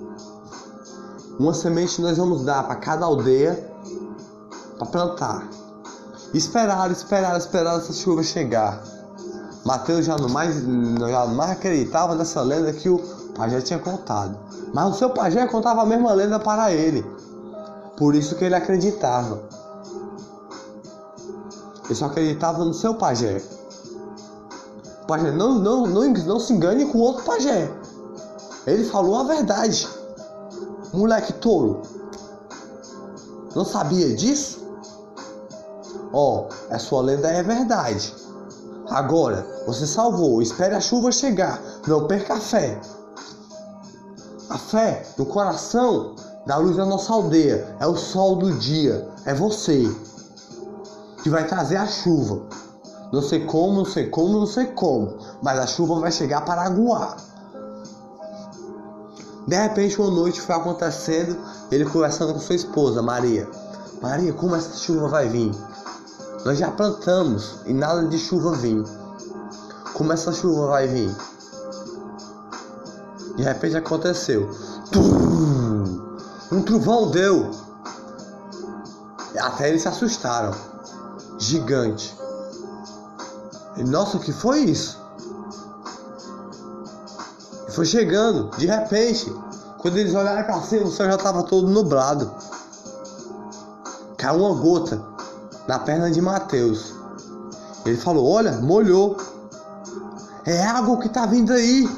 Uma 1.40 1.54
semente 1.54 2.00
nós 2.02 2.18
vamos 2.18 2.44
dar 2.44 2.64
para 2.64 2.76
cada 2.76 3.06
aldeia 3.06 3.72
para 4.78 4.88
plantar. 4.88 5.48
Esperar, 6.34 6.92
esperar, 6.92 7.38
esperar 7.38 7.78
essa 7.78 7.94
chuva 7.94 8.22
chegar. 8.22 8.84
Mateus 9.66 10.06
já 10.06 10.18
não 10.18 10.30
mais, 10.30 10.56
já 10.56 11.26
não 11.26 11.36
mais 11.36 11.52
acreditava 11.52 12.16
nessa 12.16 12.42
lenda 12.42 12.74
que 12.74 12.90
o 12.90 12.98
pajé 13.36 13.62
tinha 13.62 13.80
contado. 13.80 14.38
Mas 14.74 14.96
o 14.96 14.98
seu 14.98 15.10
pajé 15.10 15.46
contava 15.48 15.82
a 15.82 15.86
mesma 15.86 16.14
lenda 16.14 16.40
para 16.40 16.72
ele. 16.72 17.06
Por 17.98 18.16
isso 18.16 18.36
que 18.36 18.46
ele 18.46 18.56
acreditava. 18.56 19.42
Ele 21.86 21.96
só 21.96 22.06
acreditava 22.06 22.64
no 22.64 22.74
seu 22.74 22.96
pajé. 22.96 23.42
Pajé, 25.08 25.32
não, 25.32 25.60
não, 25.60 25.86
não, 25.86 26.08
não 26.10 26.40
se 26.40 26.54
engane 26.54 26.86
com 26.86 27.00
outro 27.00 27.24
pajé. 27.24 27.72
Ele 28.66 28.86
falou 28.86 29.18
a 29.18 29.24
verdade. 29.24 29.88
Moleque 30.94 31.34
tolo. 31.34 31.82
Não 33.56 33.66
sabia 33.66 34.16
disso? 34.16 34.64
Ó, 36.12 36.48
oh, 36.48 36.74
a 36.74 36.80
sua 36.80 37.02
lenda 37.02 37.28
é 37.28 37.44
verdade. 37.44 38.14
Agora, 38.90 39.46
você 39.66 39.86
salvou. 39.86 40.42
Espere 40.42 40.76
a 40.76 40.80
chuva 40.80 41.12
chegar. 41.12 41.62
Não 41.88 42.08
perca 42.08 42.36
a 42.36 42.40
fé. 42.40 42.80
A 44.54 44.58
fé 44.60 45.04
no 45.18 45.26
coração 45.26 46.14
da 46.46 46.58
luz 46.58 46.78
da 46.78 46.86
nossa 46.86 47.12
aldeia 47.12 47.76
é 47.80 47.88
o 47.88 47.96
sol 47.96 48.36
do 48.36 48.54
dia. 48.54 49.10
É 49.26 49.34
você 49.34 49.92
que 51.24 51.30
vai 51.32 51.48
trazer 51.48 51.78
a 51.78 51.88
chuva. 51.88 52.44
Não 53.12 53.24
sei 53.24 53.46
como, 53.48 53.78
não 53.78 53.86
sei 53.86 54.12
como, 54.12 54.38
não 54.38 54.46
sei 54.46 54.68
como, 54.68 55.18
mas 55.42 55.58
a 55.58 55.66
chuva 55.66 56.00
vai 56.00 56.12
chegar 56.12 56.42
para 56.46 56.62
aguar. 56.62 57.18
De 59.48 59.56
repente, 59.56 60.00
uma 60.00 60.12
noite 60.12 60.40
foi 60.40 60.54
acontecendo, 60.54 61.36
ele 61.72 61.86
conversando 61.86 62.36
com 62.36 62.40
sua 62.40 62.56
esposa, 62.56 63.02
Maria. 63.02 63.50
Maria, 64.04 64.34
como 64.34 64.56
essa 64.56 64.78
chuva 64.78 65.08
vai 65.08 65.30
vir? 65.30 65.52
Nós 66.46 66.60
já 66.60 66.70
plantamos 66.70 67.56
e 67.66 67.74
nada 67.74 68.06
de 68.06 68.20
chuva 68.20 68.52
vir. 68.52 68.84
Como 69.96 70.14
essa 70.14 70.32
chuva 70.32 70.68
vai 70.68 70.88
vir? 70.88 71.33
De 73.36 73.44
repente 73.44 73.76
aconteceu. 73.76 74.50
Um 76.52 76.62
trovão 76.62 77.10
deu. 77.10 77.52
Até 79.40 79.70
eles 79.70 79.82
se 79.82 79.88
assustaram 79.88 80.54
gigante. 81.40 82.16
Nossa, 83.78 84.18
o 84.18 84.20
que 84.20 84.32
foi 84.32 84.62
isso? 84.62 85.02
Foi 87.70 87.86
chegando, 87.86 88.56
de 88.58 88.68
repente. 88.68 89.34
Quando 89.80 89.98
eles 89.98 90.14
olharam 90.14 90.44
para 90.44 90.62
cima, 90.62 90.86
o 90.86 90.92
céu 90.92 91.08
já 91.08 91.16
estava 91.16 91.44
todo 91.44 91.68
nublado. 91.68 92.32
Caiu 94.16 94.46
uma 94.46 94.56
gota 94.56 95.04
na 95.68 95.80
perna 95.80 96.10
de 96.12 96.22
Mateus. 96.22 96.94
Ele 97.86 97.98
falou: 97.98 98.30
Olha, 98.30 98.54
molhou. 98.62 99.18
É 100.46 100.66
água 100.66 101.00
que 101.00 101.08
está 101.08 101.26
vindo 101.26 101.52
aí. 101.52 101.90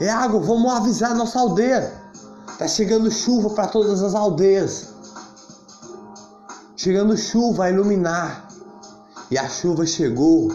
É 0.00 0.10
água, 0.10 0.40
vamos 0.40 0.72
avisar 0.72 1.14
nossa 1.14 1.38
aldeia. 1.38 1.92
Tá 2.58 2.66
chegando 2.68 3.10
chuva 3.10 3.50
para 3.50 3.68
todas 3.68 4.02
as 4.02 4.14
aldeias 4.14 4.96
chegando 6.86 7.16
chuva 7.16 7.64
a 7.64 7.70
iluminar. 7.70 8.46
E 9.28 9.36
a 9.36 9.48
chuva 9.48 9.84
chegou, 9.84 10.52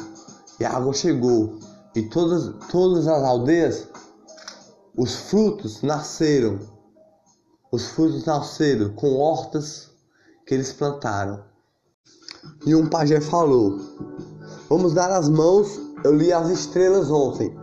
e 0.57 0.63
a 0.63 0.71
água 0.71 0.93
chegou, 0.93 1.59
e 1.93 2.03
todas, 2.03 2.55
todas 2.69 3.05
as 3.05 3.21
aldeias, 3.21 3.89
os 4.95 5.13
frutos 5.13 5.81
nasceram. 5.81 6.57
Os 7.69 7.87
frutos 7.87 8.23
nasceram 8.23 8.93
com 8.93 9.17
hortas 9.17 9.91
que 10.45 10.53
eles 10.53 10.71
plantaram. 10.71 11.43
E 12.65 12.73
um 12.73 12.87
pajé 12.87 13.19
falou: 13.19 13.77
Vamos 14.69 14.93
dar 14.93 15.11
as 15.11 15.27
mãos. 15.27 15.79
Eu 16.03 16.15
li 16.15 16.31
as 16.31 16.49
estrelas 16.49 17.11
ontem. 17.11 17.53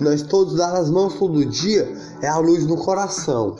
Nós 0.00 0.22
todos 0.22 0.56
dar 0.56 0.74
as 0.74 0.90
mãos 0.90 1.14
todo 1.14 1.44
dia 1.44 1.86
é 2.22 2.28
a 2.28 2.38
luz 2.38 2.66
no 2.66 2.76
coração. 2.76 3.56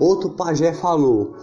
Outro 0.00 0.30
pajé 0.30 0.72
falou: 0.72 1.36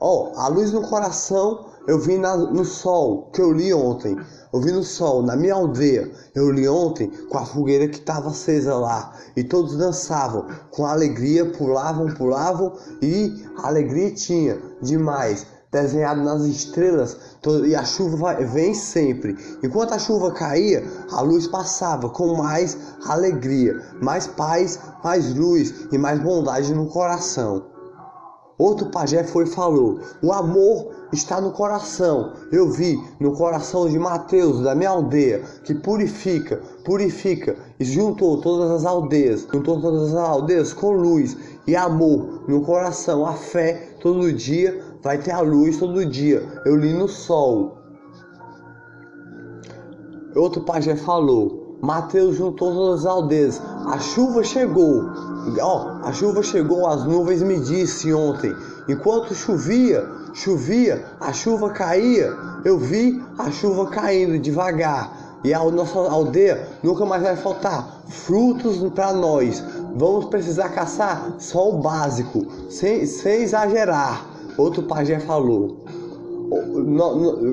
Ó, 0.00 0.32
oh, 0.32 0.38
a 0.38 0.48
luz 0.48 0.72
no 0.72 0.82
coração 0.82 1.66
eu 1.86 1.98
vi 1.98 2.18
na, 2.18 2.36
no 2.36 2.64
sol 2.64 3.30
que 3.32 3.40
eu 3.40 3.52
li 3.52 3.74
ontem. 3.74 4.16
Eu 4.52 4.60
vi 4.60 4.70
no 4.70 4.82
sol, 4.82 5.22
na 5.22 5.36
minha 5.36 5.54
aldeia. 5.54 6.10
Eu 6.34 6.50
li 6.50 6.68
ontem 6.68 7.10
com 7.28 7.38
a 7.38 7.44
fogueira 7.44 7.88
que 7.88 7.98
estava 7.98 8.30
acesa 8.30 8.74
lá. 8.76 9.12
E 9.36 9.42
todos 9.42 9.76
dançavam 9.76 10.46
com 10.70 10.86
alegria, 10.86 11.50
pulavam, 11.50 12.14
pulavam. 12.14 12.72
E 13.02 13.44
alegria 13.62 14.12
tinha 14.12 14.60
demais. 14.82 15.46
Desenhado 15.72 16.22
nas 16.22 16.42
estrelas. 16.42 17.16
E 17.66 17.74
a 17.74 17.84
chuva 17.84 18.34
vem 18.34 18.74
sempre. 18.74 19.34
Enquanto 19.62 19.94
a 19.94 19.98
chuva 19.98 20.30
caía, 20.32 20.84
a 21.10 21.22
luz 21.22 21.46
passava 21.46 22.10
com 22.10 22.36
mais 22.36 22.76
alegria, 23.06 23.80
mais 24.02 24.26
paz, 24.26 24.78
mais 25.02 25.34
luz 25.34 25.86
e 25.90 25.96
mais 25.96 26.20
bondade 26.20 26.74
no 26.74 26.86
coração. 26.86 27.64
Outro 28.60 28.90
pajé 28.90 29.24
foi 29.24 29.44
e 29.44 29.46
falou: 29.46 30.00
O 30.22 30.34
amor 30.34 30.90
está 31.14 31.40
no 31.40 31.50
coração. 31.50 32.34
Eu 32.52 32.70
vi 32.70 33.02
no 33.18 33.32
coração 33.32 33.88
de 33.88 33.98
Mateus, 33.98 34.60
da 34.60 34.74
minha 34.74 34.90
aldeia, 34.90 35.42
que 35.64 35.74
purifica, 35.74 36.60
purifica 36.84 37.56
e 37.78 37.84
juntou 37.86 38.38
todas 38.42 38.70
as 38.70 38.84
aldeias, 38.84 39.46
juntou 39.50 39.80
todas 39.80 40.10
as 40.10 40.14
aldeias 40.14 40.74
com 40.74 40.90
luz 40.90 41.38
e 41.66 41.74
amor 41.74 42.44
no 42.46 42.60
coração. 42.60 43.24
A 43.24 43.32
fé 43.32 43.96
todo 44.02 44.30
dia 44.30 44.89
vai 45.02 45.18
ter 45.18 45.32
a 45.32 45.40
luz 45.40 45.78
todo 45.78 46.04
dia. 46.04 46.42
Eu 46.64 46.76
li 46.76 46.92
no 46.92 47.08
sol. 47.08 47.78
Outro 50.34 50.62
pajé 50.62 50.96
falou: 50.96 51.78
Mateus 51.80 52.36
juntou 52.36 52.72
todas 52.72 53.00
as 53.00 53.06
aldeias. 53.06 53.62
A 53.86 53.98
chuva 53.98 54.44
chegou. 54.44 55.04
Ó, 55.60 56.00
a 56.02 56.12
chuva 56.12 56.42
chegou, 56.42 56.86
as 56.86 57.04
nuvens 57.04 57.42
me 57.42 57.58
disse 57.60 58.12
ontem. 58.12 58.54
Enquanto 58.88 59.34
chovia, 59.34 60.06
chovia, 60.34 61.04
a 61.20 61.32
chuva 61.32 61.70
caía. 61.70 62.32
Eu 62.64 62.78
vi 62.78 63.22
a 63.38 63.50
chuva 63.50 63.86
caindo 63.86 64.38
devagar. 64.38 65.38
E 65.42 65.54
a 65.54 65.64
nossa 65.70 65.98
aldeia 65.98 66.68
nunca 66.82 67.06
mais 67.06 67.22
vai 67.22 67.34
faltar 67.34 68.02
frutos 68.10 68.78
para 68.92 69.12
nós, 69.12 69.62
vamos 69.94 70.26
precisar 70.26 70.68
caçar 70.70 71.36
só 71.38 71.70
o 71.70 71.78
básico, 71.78 72.46
sem, 72.68 73.06
sem 73.06 73.42
exagerar. 73.42 74.29
Outro 74.56 74.82
pajé 74.82 75.18
falou. 75.20 75.84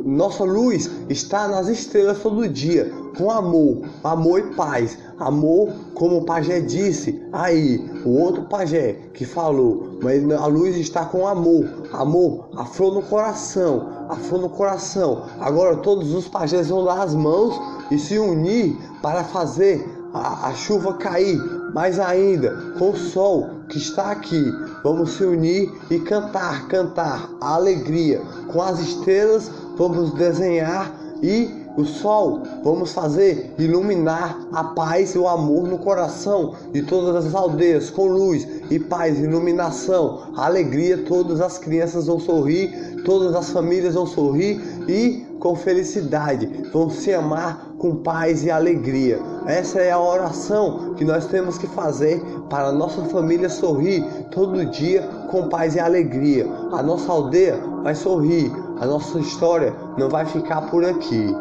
Nossa 0.06 0.44
luz 0.44 0.90
está 1.08 1.48
nas 1.48 1.68
estrelas 1.68 2.20
todo 2.20 2.50
dia, 2.50 2.92
com 3.16 3.30
amor, 3.30 3.84
amor 4.04 4.40
e 4.40 4.56
paz. 4.56 4.98
Amor, 5.20 5.72
como 5.94 6.18
o 6.18 6.26
pajé 6.26 6.60
disse, 6.60 7.24
aí, 7.32 7.84
o 8.06 8.20
outro 8.20 8.44
pajé 8.44 8.94
que 9.14 9.26
falou, 9.26 9.98
mas 10.02 10.24
a 10.32 10.46
luz 10.48 10.76
está 10.78 11.06
com 11.06 11.28
amor, 11.28 11.68
amor, 11.92 12.50
a 12.56 12.66
flor 12.66 12.94
no 12.94 13.02
coração, 13.04 13.88
a 14.10 14.16
flor 14.16 14.42
no 14.42 14.50
coração. 14.50 15.24
Agora 15.40 15.78
todos 15.78 16.14
os 16.14 16.28
pajés 16.28 16.70
vão 16.70 16.84
dar 16.84 17.02
as 17.02 17.14
mãos 17.14 17.60
e 17.92 17.98
se 17.98 18.18
unir 18.18 18.78
para 19.02 19.24
fazer 19.24 19.88
a, 20.14 20.50
a 20.50 20.54
chuva 20.54 20.94
cair, 20.94 21.40
mais 21.74 22.00
ainda, 22.00 22.56
com 22.78 22.92
o 22.92 22.98
sol 22.98 23.50
que 23.70 23.78
está 23.78 24.12
aqui, 24.12 24.52
vamos 24.84 25.12
se 25.12 25.24
unir 25.24 25.72
e 25.90 26.00
cantar, 26.00 26.68
cantar 26.68 27.30
a 27.42 27.56
alegria. 27.56 28.22
Com 28.48 28.62
as 28.62 28.80
estrelas, 28.80 29.52
vamos 29.78 30.14
desenhar 30.14 30.94
e 31.22 31.68
o 31.78 31.86
sol, 31.86 32.42
vamos 32.64 32.92
fazer 32.92 33.54
iluminar 33.60 34.48
a 34.52 34.64
paz 34.64 35.14
e 35.14 35.20
o 35.20 35.28
amor 35.28 35.68
no 35.68 35.78
coração 35.78 36.56
de 36.74 36.82
todas 36.82 37.28
as 37.28 37.36
aldeias, 37.36 37.92
com 37.92 38.08
luz 38.08 38.48
e 38.72 38.80
paz, 38.80 39.20
iluminação, 39.20 40.24
alegria. 40.36 41.04
Todas 41.04 41.40
as 41.40 41.60
crianças 41.60 42.08
vão 42.08 42.20
sorrir, 42.20 43.04
todas 43.06 43.36
as 43.36 43.52
famílias 43.52 43.94
vão 43.94 44.08
sorrir 44.08 44.60
e 44.88 45.24
com 45.40 45.56
felicidade, 45.56 46.48
vão 46.74 46.90
se 46.90 47.14
amar 47.14 47.67
com 47.78 47.98
paz 47.98 48.44
e 48.44 48.52
alegria. 48.52 49.20
Essa 49.46 49.80
é 49.80 49.92
a 49.92 50.00
oração 50.00 50.94
que 50.96 51.06
nós 51.06 51.26
temos 51.28 51.58
que 51.58 51.68
fazer 51.68 52.22
para 52.50 52.68
a 52.68 52.72
nossa 52.72 53.04
família 53.06 53.50
sorrir 53.50 54.04
todo 54.32 54.66
dia 54.66 55.02
com 55.30 55.48
paz 55.48 55.76
e 55.76 55.80
alegria. 55.80 56.48
A 56.72 56.82
nossa 56.82 57.12
aldeia 57.12 57.60
vai 57.84 57.96
sorrir, 57.96 58.52
a 58.80 58.86
nossa 58.86 59.20
história 59.20 59.74
não 59.98 60.10
vai 60.10 60.26
ficar 60.26 60.62
por 60.70 60.84
aqui. 60.84 61.36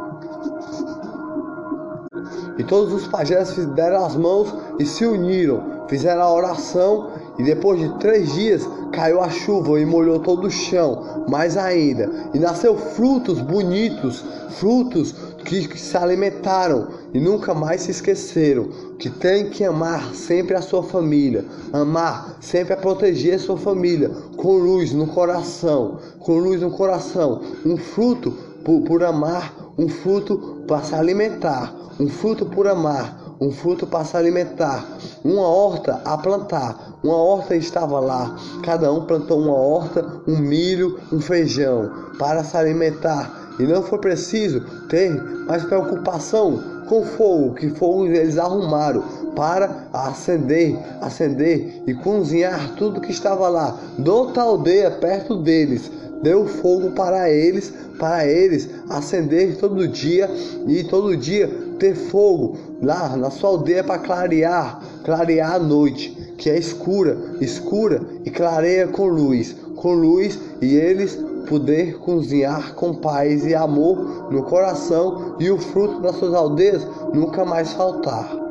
E 2.59 2.64
todos 2.64 2.92
os 2.92 3.07
pajés 3.07 3.55
deram 3.75 4.05
as 4.05 4.16
mãos 4.16 4.55
e 4.79 4.87
se 4.87 5.05
uniram, 5.05 5.85
fizeram 5.88 6.22
a 6.22 6.33
oração 6.33 7.11
e 7.38 7.42
depois 7.42 7.79
de 7.79 7.99
três 7.99 8.33
dias 8.33 8.66
caiu 8.92 9.20
a 9.20 9.29
chuva 9.29 9.79
e 9.79 9.85
molhou 9.85 10.20
todo 10.20 10.46
o 10.46 10.51
chão, 10.51 11.25
mais 11.29 11.57
ainda, 11.57 12.11
e 12.33 12.38
nasceu 12.38 12.77
frutos 12.77 13.40
bonitos, 13.40 14.25
frutos 14.53 15.14
que 15.47 15.79
se 15.79 15.97
alimentaram 15.97 16.89
e 17.15 17.21
nunca 17.21 17.55
mais 17.55 17.83
se 17.83 17.93
esqueceram 17.93 18.69
que 18.99 19.09
tem 19.09 19.49
que 19.49 19.65
amar 19.65 20.15
sempre 20.15 20.57
a 20.57 20.61
sua 20.61 20.83
família, 20.83 21.45
amar 21.73 22.37
sempre 22.41 22.75
a 22.75 22.77
proteger 22.77 23.35
a 23.35 23.39
sua 23.39 23.57
família, 23.57 24.11
com 24.37 24.57
luz 24.57 24.93
no 24.93 25.07
coração, 25.07 25.99
com 26.19 26.39
luz 26.39 26.61
no 26.61 26.71
coração, 26.71 27.41
um 27.65 27.77
fruto 27.77 28.33
por, 28.65 28.83
por 28.83 29.05
amar, 29.05 29.55
um 29.79 29.89
fruto 29.89 30.65
para 30.67 30.83
se 30.83 30.95
alimentar, 30.95 31.75
um 32.01 32.09
fruto 32.09 32.45
por 32.47 32.67
amar, 32.67 33.37
um 33.41 33.51
fruto 33.51 33.87
para 33.87 34.05
se 34.05 34.17
alimentar, 34.17 34.99
uma 35.25 35.47
horta 35.47 36.01
a 36.05 36.17
plantar. 36.17 36.97
Uma 37.03 37.17
horta 37.17 37.55
estava 37.55 38.01
lá, 38.01 38.37
cada 38.65 38.93
um 38.93 39.05
plantou 39.05 39.39
uma 39.39 39.55
horta, 39.55 40.23
um 40.27 40.39
milho, 40.39 40.99
um 41.13 41.21
feijão 41.21 41.89
para 42.19 42.43
se 42.43 42.57
alimentar. 42.57 43.36
E 43.59 43.64
não 43.64 43.83
foi 43.83 43.99
preciso 43.99 44.61
ter 44.88 45.11
mais 45.47 45.64
preocupação 45.64 46.62
com 46.88 47.05
fogo, 47.05 47.55
que 47.55 47.71
fogo 47.71 48.07
eles 48.07 48.38
arrumaram 48.38 49.03
para 49.35 49.88
acender, 49.92 50.77
acender 51.01 51.83
e 51.87 51.95
cozinhar 51.95 52.75
tudo 52.77 53.01
que 53.01 53.11
estava 53.11 53.49
lá. 53.49 53.79
De 53.99 54.09
outra 54.09 54.42
aldeia 54.42 54.90
perto 54.90 55.37
deles, 55.37 55.90
deu 56.23 56.47
fogo 56.47 56.90
para 56.92 57.31
eles, 57.31 57.73
para 57.99 58.27
eles 58.27 58.69
acender 58.88 59.57
todo 59.57 59.88
dia 59.88 60.31
e 60.66 60.85
todo 60.85 61.16
dia 61.16 61.49
ter 61.79 61.95
fogo 61.95 62.57
lá 62.83 63.16
na 63.16 63.31
sua 63.31 63.51
aldeia 63.51 63.85
para 63.85 63.99
clarear, 63.99 64.81
clarear 65.05 65.55
a 65.55 65.59
noite, 65.59 66.35
que 66.38 66.49
é 66.49 66.59
escura, 66.59 67.16
escura 67.40 68.03
e 68.25 68.31
clareia 68.31 68.87
com 68.88 69.07
luz, 69.07 69.55
com 69.75 69.92
luz 69.92 70.38
e 70.61 70.75
eles 70.75 71.19
poder 71.47 71.99
cozinhar 71.99 72.75
com 72.75 72.95
paz 72.95 73.47
e 73.47 73.55
amor 73.55 74.31
no 74.31 74.43
coração 74.43 75.37
e 75.41 75.51
o 75.51 75.59
fruto 75.59 76.01
das 76.01 76.17
suas 76.17 76.35
aldeias 76.35 76.87
nunca 77.15 77.45
mais 77.45 77.73
faltar. 77.73 78.46